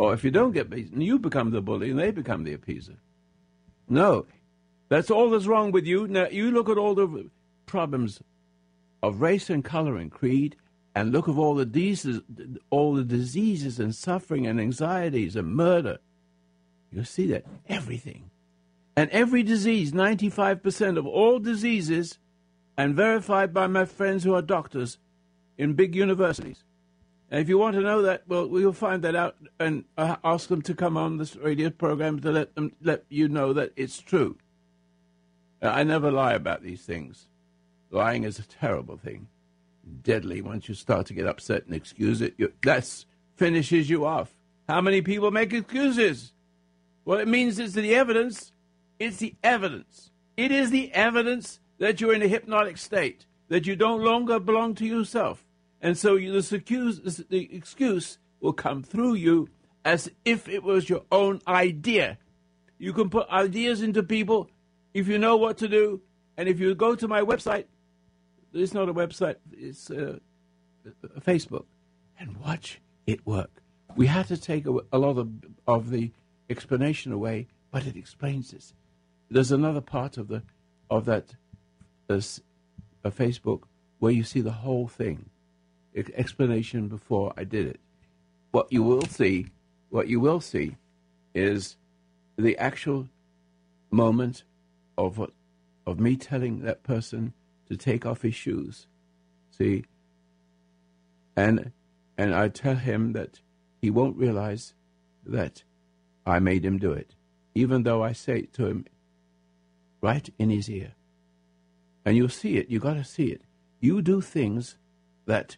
[0.00, 2.96] Or if you don't get beaten, you become the bully and they become the appeaser.
[3.86, 4.24] No,
[4.88, 6.08] that's all that's wrong with you.
[6.08, 7.28] Now, you look at all the
[7.66, 8.22] problems
[9.02, 10.56] of race and color and creed,
[10.94, 12.22] and look at all the diseases,
[12.70, 15.98] all the diseases and suffering and anxieties and murder.
[16.90, 18.30] You'll see that everything,
[18.96, 22.18] and every disease, ninety-five percent of all diseases,
[22.74, 24.96] and verified by my friends who are doctors
[25.58, 26.64] in big universities.
[27.30, 30.48] And if you want to know that, well, we'll find that out and uh, ask
[30.48, 34.00] them to come on this radio program to let them let you know that it's
[34.00, 34.36] true.
[35.62, 37.28] I never lie about these things.
[37.90, 39.28] Lying is a terrible thing,
[40.02, 40.40] deadly.
[40.40, 43.04] Once you start to get upset and excuse it, that
[43.36, 44.36] finishes you off.
[44.68, 46.32] How many people make excuses?
[47.04, 48.52] Well, it means it's the evidence.
[48.98, 50.10] It's the evidence.
[50.36, 54.74] It is the evidence that you're in a hypnotic state, that you don't longer belong
[54.76, 55.44] to yourself.
[55.80, 59.48] And so you, the, excuse, the excuse will come through you
[59.84, 62.18] as if it was your own idea.
[62.78, 64.50] You can put ideas into people
[64.92, 66.02] if you know what to do.
[66.36, 67.64] And if you go to my website,
[68.52, 70.20] it's not a website, it's a,
[71.02, 71.64] a Facebook,
[72.18, 73.62] and watch it work.
[73.96, 75.28] We had to take a, a lot of,
[75.66, 76.10] of the
[76.48, 78.74] explanation away, but it explains this.
[79.30, 80.42] There's another part of the
[80.90, 81.36] of that
[82.08, 83.62] uh, uh, Facebook
[84.00, 85.29] where you see the whole thing
[85.94, 87.80] explanation before I did it.
[88.50, 89.46] What you will see,
[89.90, 90.76] what you will see,
[91.34, 91.76] is
[92.36, 93.08] the actual
[93.90, 94.44] moment
[94.96, 95.30] of what,
[95.86, 97.32] of me telling that person
[97.68, 98.86] to take off his shoes.
[99.50, 99.84] See,
[101.36, 101.72] and
[102.18, 103.40] and I tell him that
[103.80, 104.74] he won't realize
[105.24, 105.64] that
[106.26, 107.14] I made him do it,
[107.54, 108.84] even though I say it to him
[110.02, 110.92] right in his ear.
[112.04, 112.70] And you'll see it.
[112.70, 113.42] You got to see it.
[113.80, 114.76] You do things
[115.26, 115.56] that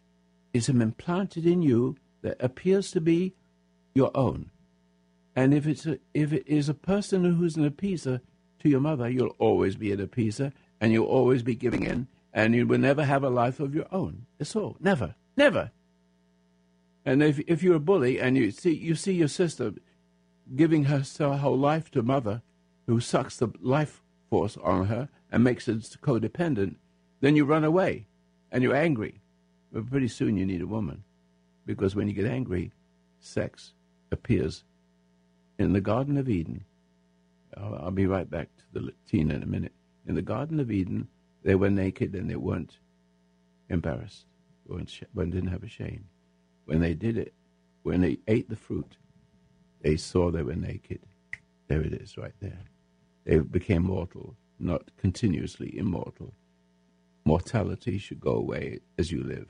[0.53, 3.35] is implanted in you that appears to be
[3.95, 4.51] your own.
[5.35, 8.21] And if it's a, if it is a person who's an appeaser
[8.61, 12.55] to your mother, you'll always be an appeaser, and you'll always be giving in, and
[12.55, 14.27] you will never have a life of your own.
[14.39, 14.77] That's all.
[14.79, 15.71] Never, never.
[17.05, 19.73] And if if you're a bully and you see you see your sister
[20.55, 22.43] giving her whole life to mother,
[22.87, 26.77] who sucks the life force on her and makes her codependent,
[27.21, 28.07] then you run away,
[28.51, 29.22] and you're angry,
[29.73, 31.03] but pretty soon you need a woman.
[31.65, 32.73] Because when you get angry,
[33.21, 33.73] sex
[34.11, 34.65] appears.
[35.59, 36.65] In the Garden of Eden,
[37.57, 39.73] I'll, I'll be right back to the Tina in a minute.
[40.07, 41.09] In the Garden of Eden,
[41.43, 42.79] they were naked and they weren't
[43.69, 44.27] embarrassed,
[44.67, 46.05] weren't, sh- didn't have a shame.
[46.67, 47.33] When they did it,
[47.83, 48.97] when they ate the fruit,
[49.81, 51.01] they saw they were naked.
[51.69, 52.59] There it is, right there.
[53.25, 56.35] They became mortal, not continuously immortal.
[57.25, 59.49] Mortality should go away as you live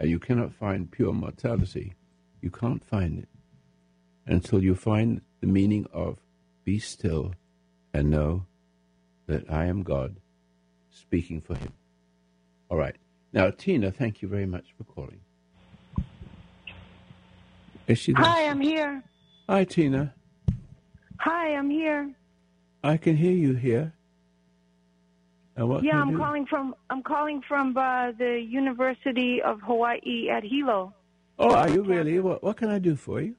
[0.00, 1.94] you cannot find pure mortality.
[2.40, 3.28] You can't find it
[4.26, 6.18] until you find the meaning of
[6.64, 7.34] be still
[7.92, 8.46] and know
[9.26, 10.16] that I am God
[10.90, 11.72] speaking for him.
[12.68, 12.96] All right.
[13.32, 15.20] Now, Tina, thank you very much for calling.
[17.86, 18.24] Is she there?
[18.24, 19.02] Hi, I'm here.
[19.48, 20.14] Hi, Tina.
[21.18, 22.14] Hi, I'm here.
[22.82, 23.94] I can hear you here
[25.56, 30.92] yeah, I'm calling from I'm calling from uh, the University of Hawaii at Hilo.
[31.38, 32.18] Oh, are you really?
[32.20, 33.34] What what can I do for you?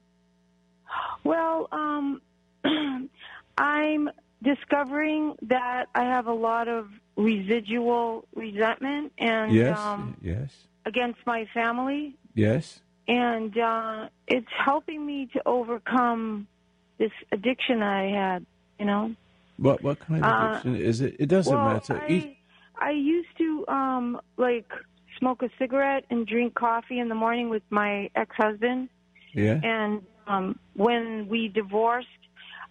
[1.24, 2.22] Well, um,
[3.58, 4.10] I'm
[4.42, 10.52] discovering that I have a lot of residual resentment and yes, um, yes,
[10.84, 12.16] against my family.
[12.34, 16.48] Yes, and uh, it's helping me to overcome
[16.98, 18.46] this addiction I had.
[18.78, 19.14] You know.
[19.56, 21.16] What what kind of uh, addiction uh, is it?
[21.18, 22.00] It doesn't well, matter.
[22.00, 22.36] I,
[22.78, 24.70] I used to um like
[25.18, 28.88] smoke a cigarette and drink coffee in the morning with my ex-husband.
[29.32, 29.60] Yeah.
[29.62, 32.08] And um when we divorced,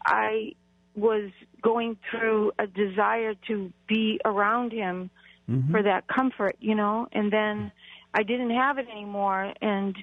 [0.06, 0.54] I
[0.96, 1.32] was
[1.62, 5.10] going through a desire to be around him
[5.50, 5.72] mm-hmm.
[5.72, 7.72] for that comfort, you know, and then
[8.14, 9.96] I didn't have it anymore and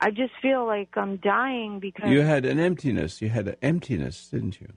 [0.00, 3.20] I just feel like I'm dying because You had an emptiness.
[3.20, 4.68] You had an emptiness, didn't you?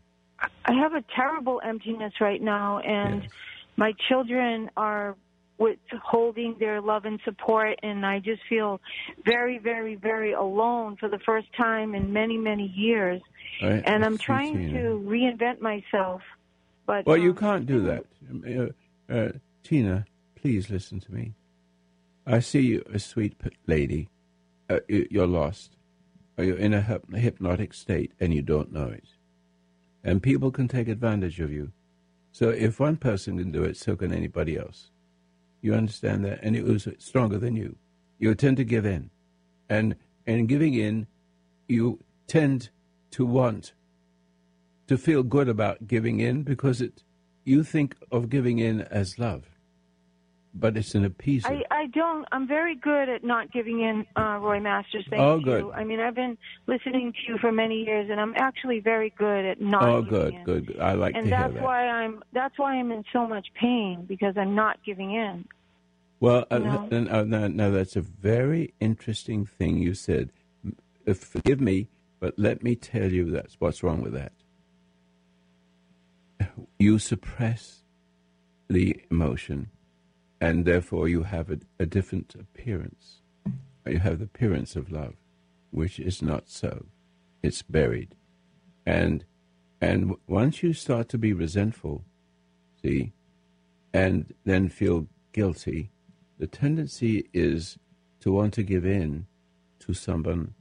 [0.66, 3.32] I have a terrible emptiness right now, and yes.
[3.78, 5.16] my children are
[5.58, 8.82] withholding their love and support, and I just feel
[9.24, 13.22] very, very, very alone for the first time in many, many years.
[13.62, 13.84] Right.
[13.86, 16.22] And I'm trying to reinvent myself,
[16.88, 18.06] but Well, you um, can't do that.
[18.30, 18.74] Um,
[19.10, 19.32] uh, uh,
[19.64, 21.36] Tina, please listen to me.
[22.26, 23.36] I see you, a sweet
[23.68, 24.10] lady.
[24.70, 25.78] Uh, you- you're lost.
[26.38, 29.04] Or you're in a hypnotic state and you don't know it.
[30.04, 31.72] And people can take advantage of you.
[32.32, 34.89] So if one person can do it, so can anybody else.
[35.62, 36.39] You understand that?
[36.41, 37.76] And it was stronger than you.
[38.18, 39.12] You tend to give in.
[39.70, 39.95] And
[40.26, 41.08] in giving in,
[41.68, 42.70] you tend
[43.12, 43.74] to want
[44.88, 47.04] to feel good about giving in because it
[47.43, 49.45] you think of giving in as love,
[50.54, 51.52] but it's an appeasal.
[51.52, 52.26] I, I don't.
[52.32, 55.06] I'm very good at not giving in, uh, Roy Masters.
[55.10, 55.45] Thank Oh, you.
[55.45, 55.72] good.
[55.74, 56.38] I mean, I've been
[56.68, 59.84] listening to you for many years, and I'm actually very good at not.
[59.84, 60.43] oh, giving good, in.
[60.43, 60.80] good, good.
[60.80, 61.64] I like And to hear that's that.
[61.64, 62.22] why I'm.
[62.34, 65.45] That's why I'm in so much pain because I'm not giving in.
[66.20, 66.88] well, uh, know?
[66.91, 70.32] and, uh, now, now that's a very interesting thing you said.
[71.08, 71.88] Uh, forgive me,
[72.20, 74.34] but let me tell you that's what's wrong with that.
[76.78, 77.84] You suppress
[78.68, 79.70] the emotion,
[80.42, 83.22] and therefore you have a, a different appearance.
[83.86, 85.14] You have the appearance of love,
[85.70, 86.86] which is not so.
[87.44, 88.16] It's buried,
[88.86, 89.24] and
[89.80, 92.04] and once you start to be resentful,
[92.82, 93.14] see,
[93.94, 95.92] and then feel guilty,
[96.38, 97.78] the tendency is
[98.20, 99.26] to want to give in
[99.80, 100.54] to someone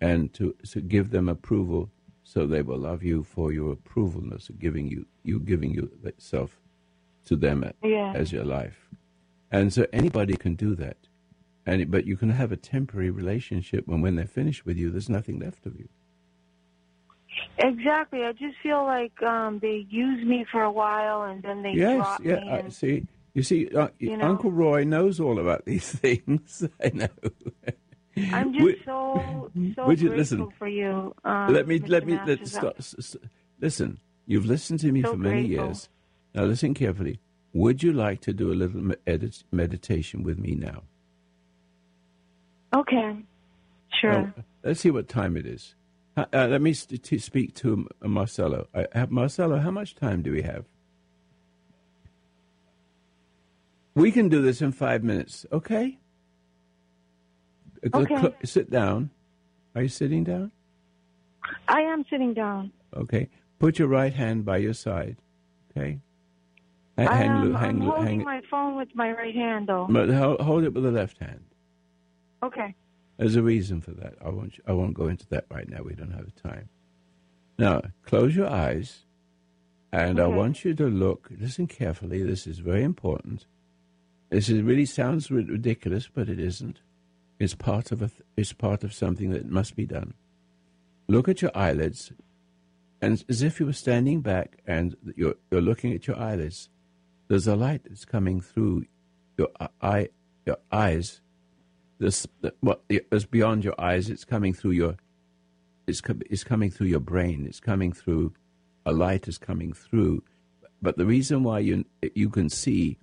[0.00, 1.90] and to, to give them approval
[2.24, 6.60] so they will love you for your approvalness of giving you you giving yourself
[7.24, 8.12] to them Yeah.
[8.14, 8.88] as your life
[9.50, 10.96] and so anybody can do that
[11.66, 14.90] and it- but you can have a temporary relationship when when they're finished with you
[14.90, 15.88] there's nothing left of you
[17.58, 18.24] Exactly.
[18.24, 21.96] I just feel like um they use me for a while and then they yes
[21.96, 22.48] drop yeah me.
[22.50, 24.24] And, see you see uh, You know?
[24.30, 27.08] uncle roy knows all about these things i know
[28.32, 30.52] I'm just Would- so so would you grateful listen?
[30.58, 31.14] for you.
[31.24, 31.88] Um, let me Mr.
[31.88, 32.52] let me let Masters.
[32.52, 32.76] stop,
[33.60, 34.00] listen.
[34.26, 35.66] You've listened to me So for many grateful.
[35.66, 35.88] years.
[36.34, 37.20] Now listen carefully.
[37.54, 40.82] Would you like to do a little edit, meditation with me now?
[42.76, 43.16] Okay.
[44.00, 44.12] Sure.
[44.12, 45.74] Now, let's see what time it is.
[46.16, 48.68] Uh, uh, let me st- to speak to Marcelo.
[48.74, 50.64] I, have Marcelo, how much time do we have?
[53.94, 55.98] We can do this in five minutes, okay?
[57.92, 58.16] Uh, Okay.
[58.16, 59.10] cl- sit down.
[59.74, 60.52] Are you sitting down?
[61.68, 62.72] I am sitting down.
[62.94, 63.28] Okay.
[63.58, 65.16] Put your right hand by your side.
[65.70, 66.00] Okay.
[67.06, 69.86] Hang, loo- hang, I'm holding hang, my phone with my right hand, though.
[69.88, 71.44] but ho- hold it with the left hand.
[72.42, 72.74] Okay.
[73.18, 74.14] There's a reason for that.
[74.24, 74.54] I won't.
[74.66, 75.82] I won't go into that right now.
[75.82, 76.68] We don't have time.
[77.58, 79.04] Now, close your eyes,
[79.92, 81.28] and I want you to look.
[81.36, 82.22] Listen carefully.
[82.22, 83.46] This is very important.
[84.30, 86.80] This is really sounds ri- ridiculous, but it isn't.
[87.40, 88.08] It's part of a.
[88.08, 90.14] Th- it's part of something that must be done.
[91.08, 92.12] Look at your eyelids,
[93.02, 96.68] and as if you were standing back and you're you're looking at your eyelids.
[97.28, 98.86] There's a light that's coming through
[99.36, 99.48] your
[99.82, 100.08] eye,
[100.46, 101.20] your eyes.
[101.98, 102.26] This
[102.60, 104.08] what is beyond your eyes.
[104.08, 104.96] It's coming through your
[105.86, 107.46] it's, co- it's coming through your brain.
[107.46, 108.32] It's coming through
[108.84, 110.22] a light is coming through.
[110.80, 112.98] But the reason why you you can see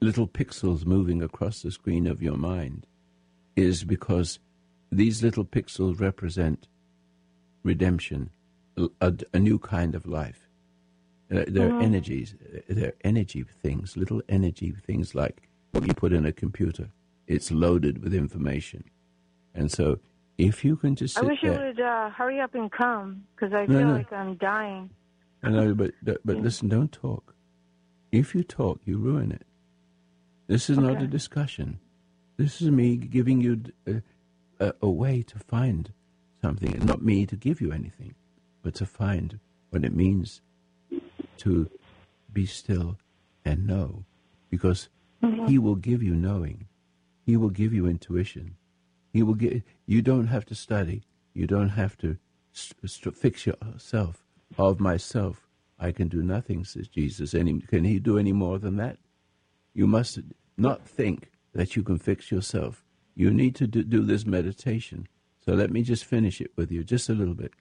[0.00, 2.86] little pixels moving across the screen of your mind
[3.56, 4.38] is because
[4.90, 6.66] these little pixels represent
[7.62, 8.30] redemption
[9.00, 10.47] a, a new kind of life
[11.30, 12.34] Uh, they're energies
[12.68, 16.88] they're energy things little energy things like what you put in a computer
[17.28, 18.84] it's loaded with information.
[19.54, 20.00] And so
[20.38, 23.66] if you can just I wish you would uh, hurry up and come because I
[23.66, 23.92] No, feel no.
[23.94, 24.90] like I'm dying.
[25.42, 27.34] I know, but but, but listen, don't talk.
[28.10, 29.46] If you talk, you ruin it.
[30.46, 31.78] This is not a discussion.
[32.38, 34.02] This is me giving you a,
[34.60, 35.92] a, a way to find
[36.40, 38.14] something, and not me to give you anything,
[38.62, 39.38] but to find
[39.70, 40.40] what it means
[41.38, 41.70] to
[42.32, 42.98] be still
[43.44, 44.04] and know,
[44.50, 44.88] because
[45.22, 45.46] mm-hmm.
[45.46, 46.66] He will give you knowing.
[47.24, 48.56] He will give you intuition.
[49.12, 49.62] He will get.
[49.86, 51.02] You don't have to study.
[51.34, 52.18] You don't have to
[52.52, 54.24] st- st- fix yourself.
[54.56, 55.46] Of myself,
[55.78, 57.34] I can do nothing, says Jesus.
[57.34, 58.98] Any, can he do any more than that?
[59.74, 60.18] You must
[60.56, 62.84] not think that you can fix yourself.
[63.14, 65.06] You need to do, do this meditation.
[65.44, 67.52] So let me just finish it with you, just a little bit.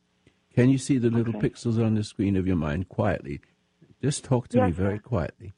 [0.53, 1.49] Can you see the little Okay.
[1.49, 3.41] pixels on the screen of your mind quietly?
[4.01, 5.01] Just talk to me very sir.
[5.01, 5.53] quietly.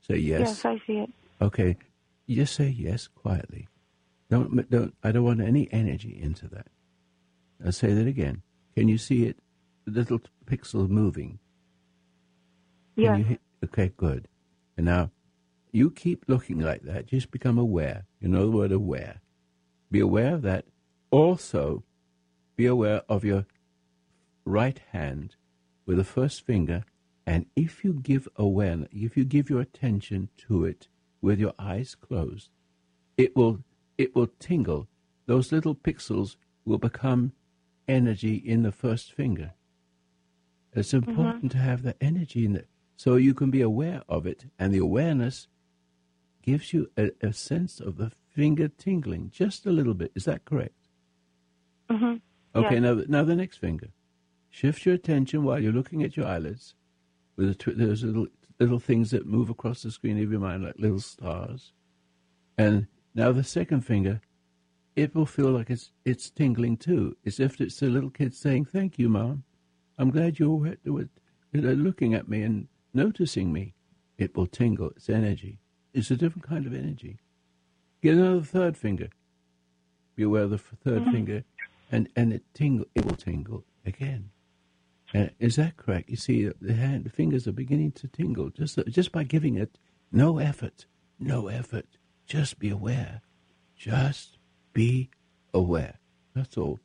[0.00, 1.10] Say Yes, Yes, I see it.
[1.40, 1.76] Okay,
[2.28, 3.68] just say yes quietly.
[4.30, 4.94] Don't don't.
[5.02, 6.66] I don't want any energy into that.
[7.64, 8.42] I'll say that again.
[8.74, 9.38] Can you see it?
[9.84, 11.38] The little pixel moving.
[12.96, 13.18] Yes.
[13.18, 14.28] you hit- okay, good.
[14.76, 15.10] And now,
[15.70, 18.06] you keep looking like that, just become aware.
[18.20, 19.20] You know the word aware.
[19.90, 20.64] Be aware of that.
[21.10, 21.84] Also,
[22.56, 23.46] be aware of your
[24.44, 25.36] right hand
[25.84, 26.84] with the first finger,
[27.26, 30.88] and if you give awareness, if you give your attention to it
[31.20, 32.50] with your eyes closed,
[33.16, 33.64] it will
[33.98, 34.88] it will tingle.
[35.26, 37.32] Those little pixels will become
[37.88, 39.52] energy in the first finger.
[40.74, 41.10] It's Mm-hmm.
[41.10, 44.72] important to have the energy in it so you can be aware of it, and
[44.72, 45.48] the awareness
[46.42, 50.12] gives you a, a sense of the finger tingling just a little bit.
[50.14, 50.88] Is that correct?
[51.90, 52.20] Mhm.
[52.54, 52.82] Okay, Yes.
[52.82, 53.88] now, now the next finger.
[54.50, 56.74] Shift your attention while you're looking at your eyelids
[57.36, 58.26] with the tw- those little
[58.58, 61.72] little things that move across the screen of your mind like little stars.
[62.56, 64.20] And now the second finger,
[64.94, 67.16] it will feel like it's it's tingling too.
[67.22, 69.44] It's if it's a little kid saying, "Thank you, mom.
[69.98, 70.76] I'm glad you're
[71.52, 73.74] looking at me and noticing me."
[74.18, 74.90] It will tingle.
[74.96, 75.58] It's energy.
[75.92, 77.18] It's a different kind of energy.
[78.02, 79.08] Get another third finger.
[80.14, 81.12] Be aware of the f- 3rd mm-hmm.
[81.12, 81.44] finger,
[81.92, 82.86] and and it tingle.
[82.94, 84.30] It will tingle again.
[85.16, 86.10] Uh, is that correct?
[86.10, 89.78] You see, the hand, the fingers are beginning to tingle just just by giving it
[90.12, 90.84] no effort,
[91.18, 91.86] no effort.
[92.26, 93.22] Just be aware.
[93.76, 94.38] Just
[94.74, 95.08] be
[95.54, 96.00] aware.
[96.34, 96.80] That's all.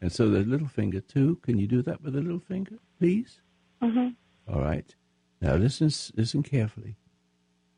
[0.00, 1.36] And so the little finger too.
[1.42, 3.40] Can you do that with the little finger, please?
[3.80, 4.16] Mhm.
[4.48, 4.94] All right.
[5.40, 6.96] Now listen, listen carefully.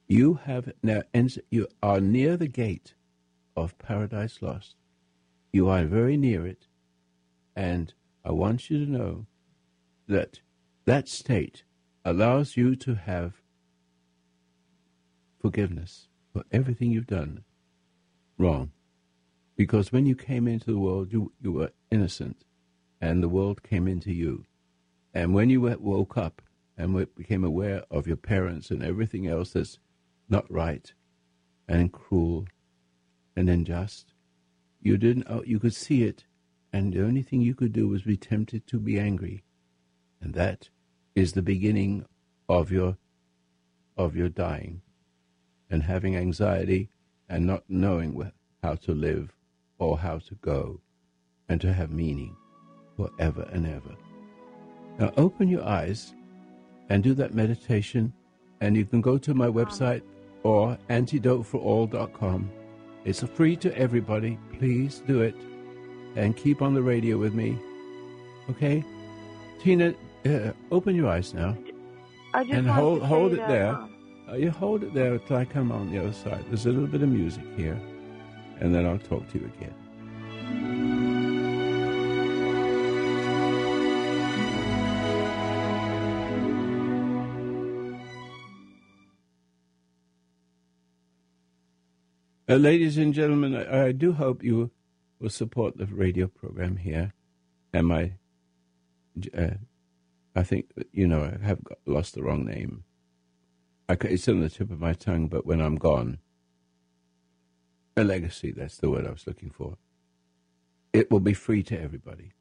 [0.07, 1.03] You have now.
[1.51, 2.95] You are near the gate
[3.57, 4.77] of Paradise Lost.
[5.53, 6.67] You are very near it,
[7.55, 7.93] and
[8.25, 9.27] I want you to know
[10.09, 10.41] that
[10.87, 11.65] that state
[12.05, 13.35] allows you to have
[15.41, 17.45] forgiveness for everything you've done
[18.39, 18.71] wrong.
[19.57, 22.45] Because when you came into the world, you, you were innocent,
[23.01, 24.45] and the world came into you.
[25.13, 26.43] And when you woke up
[26.77, 29.79] and became aware of your parents and everything else that's
[30.29, 30.93] not right
[31.69, 32.47] and cruel
[33.37, 34.15] and unjust,
[34.81, 35.27] you didn't.
[35.29, 36.25] Oh, you could see it,
[36.73, 39.43] and the only thing you could do was be tempted to be angry,
[40.21, 40.69] and that
[41.15, 42.05] is the beginning
[42.49, 42.97] of your
[43.97, 44.81] of your dying,
[45.71, 46.89] and having anxiety
[47.29, 48.31] and not knowing
[48.63, 49.35] how to live
[49.79, 50.81] or how to go,
[51.49, 52.37] and to have meaning
[52.97, 53.97] forever and ever.
[54.99, 56.15] Now open your eyes
[56.89, 58.13] and do that meditation,
[58.61, 60.03] and you can go to my website
[60.43, 62.51] or antidoteforall.com.
[63.05, 64.39] It's free to everybody.
[64.59, 65.35] Please do it
[66.17, 67.59] and keep on the radio with me.
[68.51, 68.85] Okay?
[69.61, 69.95] Tina,
[70.27, 71.57] uh, open your eyes now.
[72.35, 73.69] And hold- hold it that, there.
[73.75, 73.95] um,
[74.29, 76.45] Uh, you hold it there until I come on the other side.
[76.49, 77.81] There's a little bit of music here,
[78.61, 79.75] and then I'll talk to you again.
[92.49, 94.71] Uh, ladies and gentlemen, I, I do hope you
[95.21, 97.13] will support the radio program here.
[97.73, 98.13] And my,
[99.37, 99.51] uh,
[100.39, 102.85] I think, you know, I have got, lost the wrong name.
[103.89, 106.19] I, it's on the tip of my tongue, but when I'm gone,
[107.97, 109.79] a legacy, that's the word I was looking for.
[110.93, 112.35] It will be free to everybody.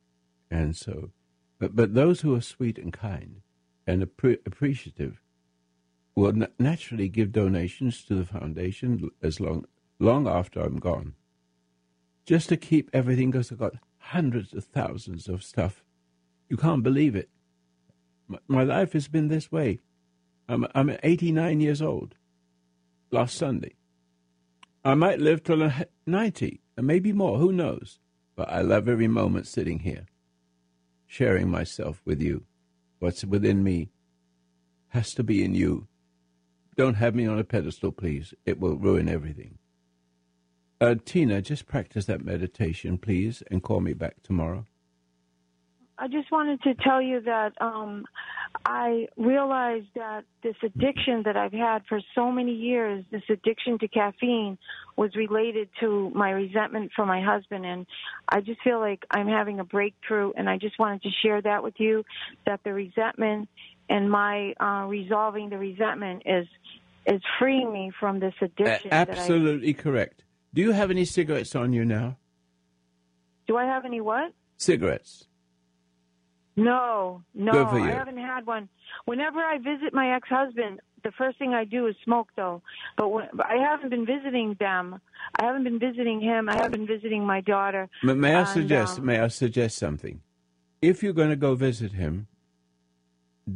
[0.51, 1.09] And so,
[1.57, 3.41] but, but those who are sweet and kind
[3.87, 5.19] and appre- appreciative
[6.15, 9.65] will na- naturally give donations to the foundation as long,
[9.99, 11.15] long after I'm gone.
[12.27, 15.83] Just to keep everything, because I've got hundreds of thousands of stuff.
[16.47, 17.31] You can't believe it.
[18.47, 19.79] My, life has been this way.
[20.49, 22.15] I'm, I'm 89 years old.
[23.11, 23.75] Last Sunday.
[24.83, 25.71] I might live till
[26.05, 27.99] 90, and maybe more, who knows?
[28.35, 30.05] But I love every moment sitting here,
[31.05, 32.43] sharing myself with you.
[32.99, 33.89] What's within me
[34.89, 35.87] has to be in you.
[36.75, 38.33] Don't have me on a pedestal, please.
[38.45, 39.57] It will ruin everything.
[40.79, 44.65] Uh, Tina, just practice that meditation, please, and call me back tomorrow.
[45.99, 48.05] I just wanted to tell you that um,
[48.65, 53.87] I realized that this addiction that I've had for so many years, this addiction to
[53.87, 54.57] caffeine,
[54.95, 57.65] was related to my resentment for my husband.
[57.65, 57.87] And
[58.29, 61.63] I just feel like I'm having a breakthrough, and I just wanted to share that
[61.63, 62.03] with you
[62.45, 63.49] that the resentment
[63.89, 66.47] and my uh, resolving the resentment is
[67.05, 68.89] is freeing me from this addiction.
[68.89, 70.23] that I- absolutely correct.
[70.53, 72.17] Do you have any cigarettes on you now?
[73.47, 74.33] do I have any what?
[74.57, 75.27] Cigarettes.
[76.57, 77.85] No, no, Good for you.
[77.85, 78.67] I haven't had one.
[79.05, 82.61] Whenever I visit my ex-husband, the first thing I do is smoke, though.
[82.97, 84.99] But when, I haven't been visiting them.
[85.39, 86.49] I haven't been visiting him.
[86.49, 87.87] I haven't been visiting my daughter.
[88.03, 88.99] May I And, suggest?
[88.99, 90.21] um, may I suggest something?
[90.81, 92.27] If you're going to go visit him,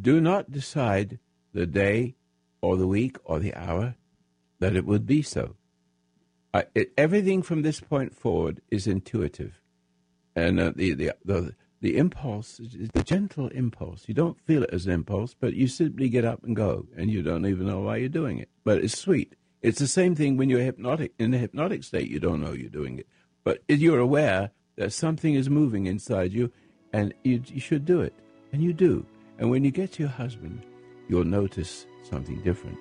[0.09, 1.19] do not decide
[1.53, 2.15] the day,
[2.61, 3.95] or the week, or the hour.
[4.59, 5.55] that it would be so.
[6.53, 9.59] I, it, everything from this point forward is intuitive,
[10.35, 14.03] and uh, the, the the the impulse is the gentle impulse.
[14.07, 17.09] You don't feel it as an impulse, but you simply get up and go, and
[17.09, 18.49] you don't even know why you're doing it.
[18.63, 19.35] But it's sweet.
[19.63, 22.09] It's the same thing when you're hypnotic in a hypnotic state.
[22.09, 23.07] You don't know you're doing it,
[23.43, 26.51] but you're aware that something is moving inside you,
[26.93, 28.13] and you, you should do it,
[28.51, 29.05] and you do.
[29.39, 30.61] And when you get to your husband,
[31.09, 32.77] you'll notice something different.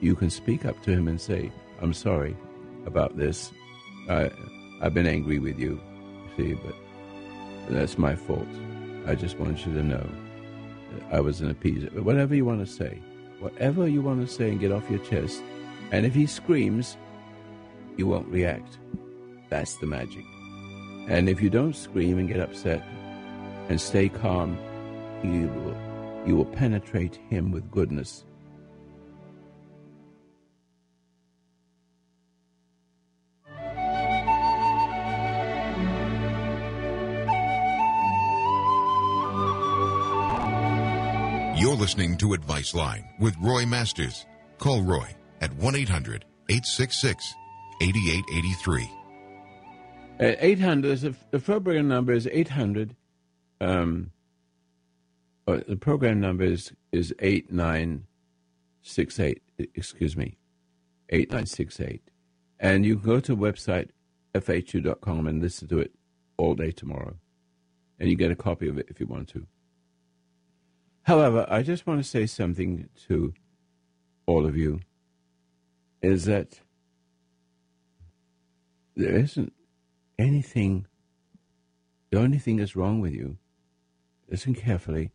[0.00, 1.50] You can speak up to him and say,
[1.80, 2.36] "I'm sorry
[2.86, 3.52] about this.
[4.08, 4.30] I,
[4.80, 5.80] I've been angry with you,
[6.36, 6.83] see, but."
[7.68, 8.46] That's my fault.
[9.06, 10.06] I just want you to know
[11.10, 11.92] I was an appeaser.
[12.00, 13.00] Whatever you want to say,
[13.40, 15.42] whatever you want to say and get off your chest.
[15.90, 16.96] And if he screams,
[17.96, 18.78] you won't react.
[19.50, 20.24] That's the magic.
[21.08, 22.82] And if you don't scream and get upset
[23.68, 24.58] and stay calm,
[25.22, 28.24] you will, you will penetrate him with goodness
[41.94, 44.26] listening to Advice Line with Roy Masters.
[44.58, 45.06] Call Roy
[45.40, 47.34] at 1 800 866
[47.80, 48.90] 8883.
[50.18, 52.96] 800, the program number is 800.
[53.60, 54.10] Um,
[55.46, 59.40] uh, the program number is, is 8968.
[59.76, 60.36] Excuse me,
[61.10, 62.02] 8968.
[62.58, 63.90] And you can go to the website,
[64.34, 65.92] fhu.com, and listen to it
[66.38, 67.14] all day tomorrow.
[68.00, 69.46] And you get a copy of it if you want to.
[71.04, 73.34] However, I just want to say something to
[74.26, 74.80] all of you
[76.00, 76.60] is that
[78.96, 79.52] there isn't
[80.18, 80.86] anything,
[82.10, 83.36] the only thing that's wrong with you,
[84.30, 85.10] listen carefully.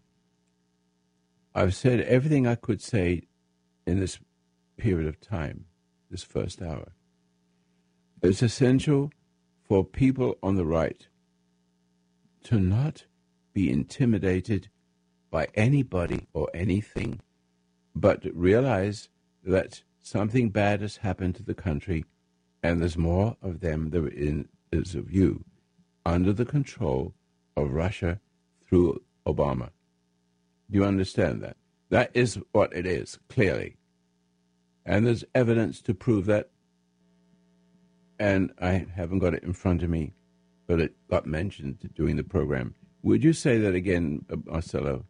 [1.56, 3.24] I've said everything I could say
[3.88, 4.20] in this
[4.78, 5.66] period of time,
[6.12, 6.92] this first hour.
[8.22, 9.12] It's essential
[9.64, 11.08] for people on the right
[12.44, 13.06] to not
[13.54, 14.70] be intimidated
[15.32, 17.20] by anybody or anything,
[17.96, 19.10] but realize
[19.44, 22.06] that something bad has happened to the country
[22.64, 25.44] and there's more of them than is of you
[26.06, 27.14] under the control
[27.56, 28.20] of Russia
[28.68, 29.70] through Obama.
[30.70, 31.58] Do you understand that?
[31.90, 33.78] That is what it is, clearly.
[34.86, 36.50] And there's evidence to prove that.
[38.20, 40.14] And I haven't got it in front of me,
[40.68, 42.76] but it got mentioned during the program.
[43.02, 45.06] Would you say that again, uh, Marcelo?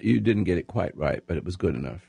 [0.00, 2.02] You didn't get it quite right, but it was good enough.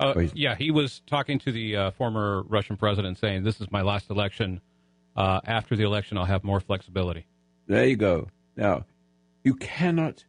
[0.00, 3.82] Uh, yeah, he was talking to the uh, former Russian president, saying, "This is my
[3.82, 4.60] last election.
[5.16, 7.26] Uh, after the election, I'll have more flexibility."
[7.66, 8.28] There you go.
[8.56, 8.84] Now,
[9.44, 10.24] you cannot.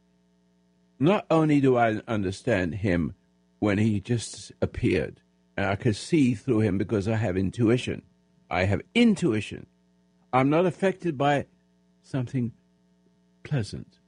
[0.99, 3.15] Not only do I understand him
[3.59, 5.21] when he just appeared,
[5.55, 8.01] and I could see through him because I have intuition.
[8.49, 9.67] I have intuition.
[10.33, 11.45] I'm not affected by
[12.01, 12.53] something
[13.43, 13.98] pleasant.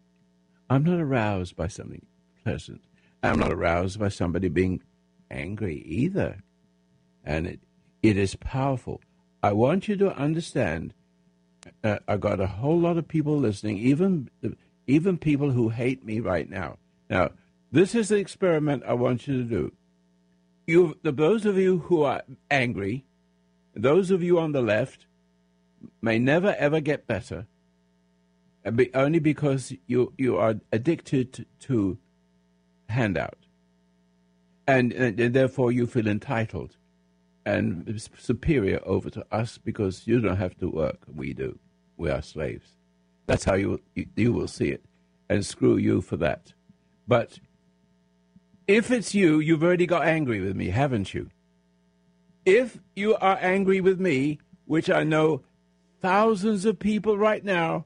[0.71, 2.05] I'm not aroused by something
[2.45, 2.79] pleasant.
[3.21, 4.81] I'm not aroused by somebody being
[5.29, 6.43] angry either.
[7.25, 7.59] And it,
[8.01, 9.01] it is powerful.
[9.43, 10.93] I want you to understand.
[11.83, 14.29] Uh, I got a whole lot of people listening, even
[14.87, 16.77] even people who hate me right now.
[17.09, 17.31] Now,
[17.69, 19.73] this is the experiment I want you to do.
[20.67, 23.03] You, those of you who are angry,
[23.75, 25.05] those of you on the left,
[26.01, 27.45] may never ever get better
[28.93, 31.97] only because you you are addicted to
[32.89, 33.45] handout,
[34.67, 36.77] and, and, and therefore you feel entitled
[37.45, 40.99] and superior over to us because you don't have to work.
[41.07, 41.57] We do.
[41.97, 42.75] We are slaves.
[43.25, 44.85] That's how you you, you will see it,
[45.29, 46.53] and screw you for that.
[47.07, 47.39] But
[48.67, 51.29] if it's you, you've already got angry with me, haven't you?
[52.45, 55.43] If you are angry with me, which I know
[55.99, 57.85] thousands of people right now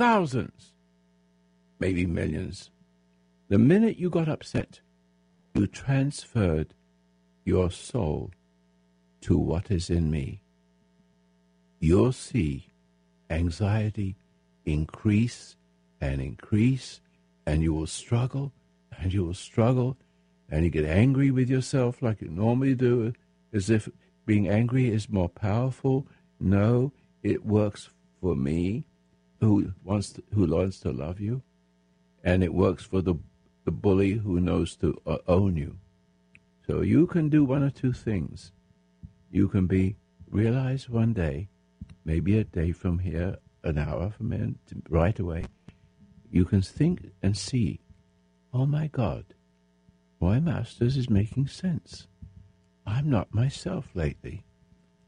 [0.00, 0.72] thousands,
[1.78, 2.70] maybe millions.
[3.50, 4.80] The minute you got upset,
[5.54, 6.72] you transferred
[7.44, 8.30] your soul
[9.20, 10.40] to what is in me.
[11.80, 12.70] You'll see
[13.28, 14.16] anxiety
[14.64, 15.56] increase
[16.00, 17.02] and increase,
[17.44, 18.54] and you will struggle
[18.98, 19.98] and you will struggle,
[20.48, 23.12] and you get angry with yourself like you normally do,
[23.52, 23.86] as if
[24.24, 26.06] being angry is more powerful.
[26.40, 26.90] No,
[27.22, 27.90] it works
[28.22, 28.86] for me
[29.40, 31.42] who wants to, who learns to love you,
[32.22, 33.14] and it works for the
[33.64, 35.76] the bully who knows to uh, own you.
[36.66, 38.52] So you can do one or two things.
[39.30, 39.96] You can be
[40.30, 41.48] realize one day,
[42.04, 44.50] maybe a day from here, an hour from here,
[44.88, 45.46] right away.
[46.30, 47.80] You can think and see,
[48.54, 49.24] oh my God,
[50.20, 52.06] Roy Masters is making sense.
[52.86, 54.44] I'm not myself lately.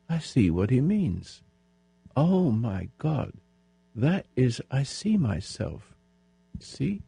[0.08, 1.42] I see what he means.
[2.16, 3.32] Oh my God,
[3.94, 5.94] that is, I see myself.
[6.58, 7.02] See?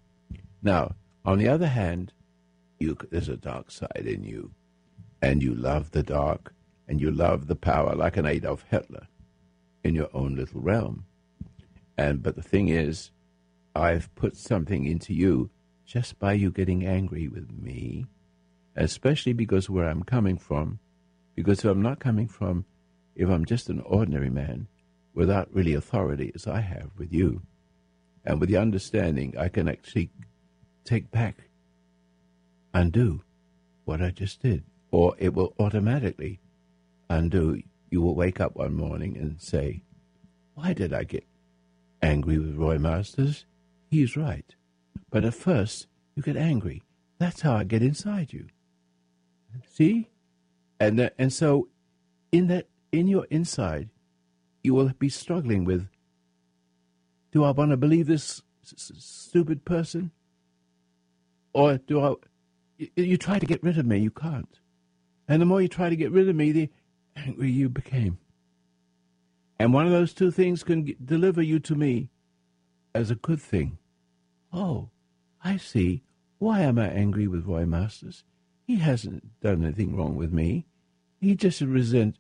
[0.62, 2.12] Now, on the other hand,
[2.78, 4.51] you, there's a dark side in you,
[5.22, 6.55] and you love the dark,
[6.87, 9.07] and you love the power like an Adolf Hitler
[9.82, 11.07] in your own little realm.
[11.97, 13.11] And but the thing is,
[13.74, 15.51] I've put something into you
[15.87, 18.07] just by you getting angry with me,
[18.76, 20.80] especially because where I'm coming from,
[21.35, 22.64] because if I'm not coming from,
[23.14, 24.66] if I'm just an ordinary man
[25.14, 27.42] without really authority as I have with you,
[28.24, 30.10] and with the understanding I can actually
[30.84, 31.48] take back,
[32.72, 33.22] undo
[33.84, 36.40] what I just did, or it will automatically
[37.08, 37.62] undo.
[37.90, 39.84] You will wake up one morning and say,
[40.54, 41.24] Why did I get
[42.02, 43.46] angry with Roy Masters?
[43.88, 44.54] He's right.
[45.10, 45.86] But at first,
[46.16, 46.82] you get angry.
[47.18, 48.48] That's how I get inside you.
[49.70, 50.08] See?
[50.80, 51.68] And, uh, and so,
[52.32, 53.90] in that, in your inside,
[54.64, 55.86] you will be struggling with
[57.34, 60.12] do I want to believe this stupid person?
[61.52, 62.14] Or do I.
[62.96, 64.60] You, try to get rid of me, you can't.
[65.26, 66.70] And the more you try to get rid of me, the
[67.16, 68.18] angry you became.
[69.58, 72.10] And one of those two things can deliver you to me
[72.94, 73.78] as a good thing.
[74.52, 74.90] Oh,
[75.42, 76.02] I see.
[76.38, 78.22] Why am I angry with Roy Masters?
[78.64, 80.66] He hasn't done anything wrong with me.
[81.20, 82.16] He just resent.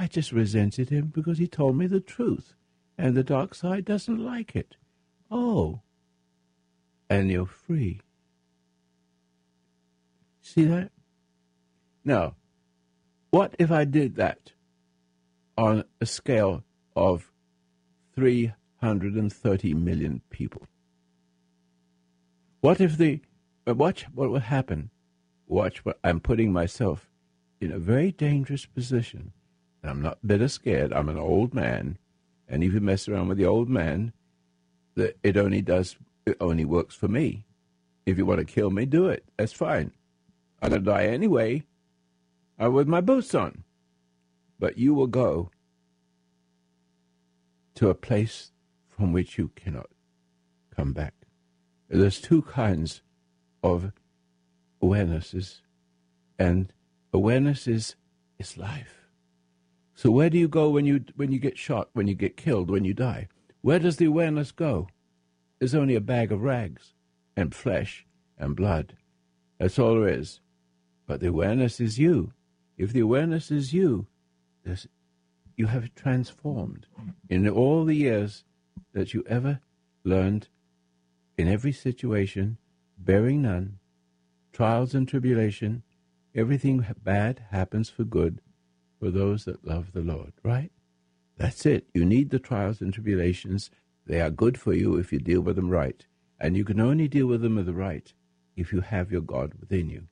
[0.00, 2.54] I just resented him because he told me the truth,
[2.96, 4.76] and the dark side doesn't like it.
[5.30, 5.82] Oh,
[7.10, 8.00] and you're free.
[10.40, 10.90] See that?
[12.02, 12.34] Now,
[13.28, 14.52] what if I did that
[15.58, 16.64] on a scale
[16.96, 17.30] of
[18.14, 20.66] 330 million people?
[22.62, 23.20] What if the.
[23.68, 24.88] uh, Watch what would happen.
[25.46, 27.10] Watch what I'm putting myself
[27.60, 29.34] in a very dangerous position.
[29.82, 30.92] And I'm not bit scared.
[30.92, 31.98] I'm an old man.
[32.48, 34.12] And if you mess around with the old man,
[34.94, 35.96] the, it only does.
[36.26, 37.44] It only works for me.
[38.06, 39.24] If you want to kill me, do it.
[39.36, 39.92] That's fine.
[40.60, 41.64] I'm to die anyway.
[42.58, 43.64] I'm with my boots on.
[44.58, 45.50] But you will go
[47.76, 48.52] to a place
[48.88, 49.88] from which you cannot
[50.76, 51.14] come back.
[51.88, 53.00] There's two kinds
[53.62, 53.92] of
[54.82, 55.60] awarenesses,
[56.38, 56.72] and
[57.12, 57.96] awareness is,
[58.38, 58.99] is life.
[60.00, 62.70] So where do you go when you when you get shot, when you get killed,
[62.70, 63.28] when you die?
[63.60, 64.88] Where does the awareness go?
[65.58, 66.94] There's only a bag of rags
[67.36, 68.06] and flesh
[68.38, 68.96] and blood.
[69.58, 70.40] That's all there is.
[71.06, 72.32] But the awareness is you.
[72.78, 74.06] If the awareness is you,
[75.54, 76.86] you have transformed
[77.28, 78.44] in all the years
[78.94, 79.60] that you ever
[80.02, 80.48] learned
[81.36, 82.56] in every situation,
[82.96, 83.80] bearing none,
[84.50, 85.82] trials and tribulation,
[86.34, 88.40] everything bad happens for good
[89.00, 90.70] for those that love the Lord, right?
[91.38, 91.86] That's it.
[91.94, 93.70] You need the trials and tribulations.
[94.06, 96.06] They are good for you if you deal with them right.
[96.38, 98.12] And you can only deal with them with the right
[98.56, 100.06] if you have your God within you.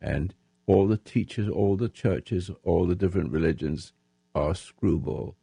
[0.00, 0.34] And
[0.66, 3.92] all the teachers, all the churches, all the different religions
[4.34, 5.36] are screwball.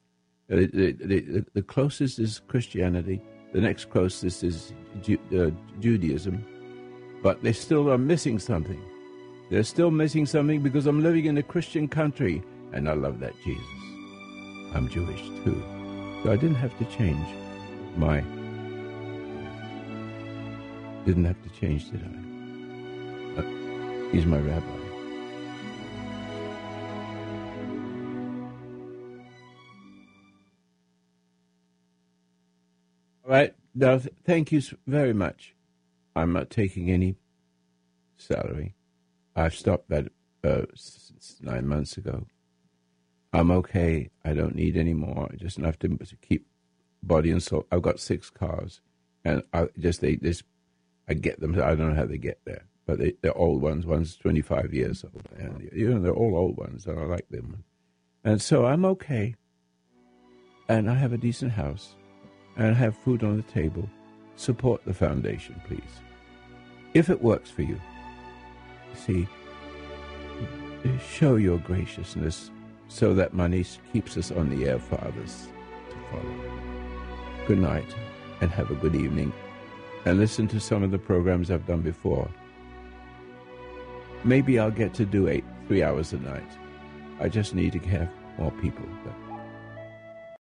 [0.47, 3.21] The, the, the, the closest is Christianity.
[3.53, 6.45] The next closest is Ju- uh, Judaism.
[7.23, 8.81] But they still are missing something.
[9.51, 12.41] They're still missing something because I'm living in a Christian country
[12.71, 13.65] and I love that Jesus.
[14.73, 15.61] I'm Jewish too.
[16.23, 17.27] So I didn't have to change
[17.97, 18.21] my.
[21.05, 23.41] Didn't have to change, did I?
[23.41, 24.65] Uh, he's my rabbi.
[33.25, 33.53] All right.
[33.75, 35.55] Now, th- thank you very much.
[36.15, 37.17] I'm not taking any
[38.15, 38.75] salary.
[39.35, 40.07] I've stopped that
[40.43, 40.63] uh,
[41.41, 42.25] nine months ago.
[43.33, 44.09] I'm okay.
[44.25, 45.29] I don't need any more.
[45.37, 46.47] Just enough to, to keep
[47.01, 47.65] body and soul.
[47.71, 48.81] I've got six cars,
[49.23, 50.43] and I just they this
[51.07, 51.53] I get them.
[51.55, 53.85] I don't know how they get there, but they, they're old ones.
[53.85, 57.63] One's 25 years old, and you know they're all old ones, and I like them.
[58.23, 59.35] And so I'm okay.
[60.69, 61.95] And I have a decent house,
[62.55, 63.89] and I have food on the table.
[64.35, 66.01] Support the foundation, please,
[66.93, 67.79] if it works for you.
[68.95, 69.27] See,
[71.09, 72.51] show your graciousness
[72.87, 75.47] so that money keeps us on the air for others
[75.89, 76.35] to follow.
[77.47, 77.95] Good night
[78.41, 79.31] and have a good evening.
[80.05, 82.29] And listen to some of the programs I've done before.
[84.23, 86.51] Maybe I'll get to do eight, three hours a night.
[87.19, 88.85] I just need to have more people.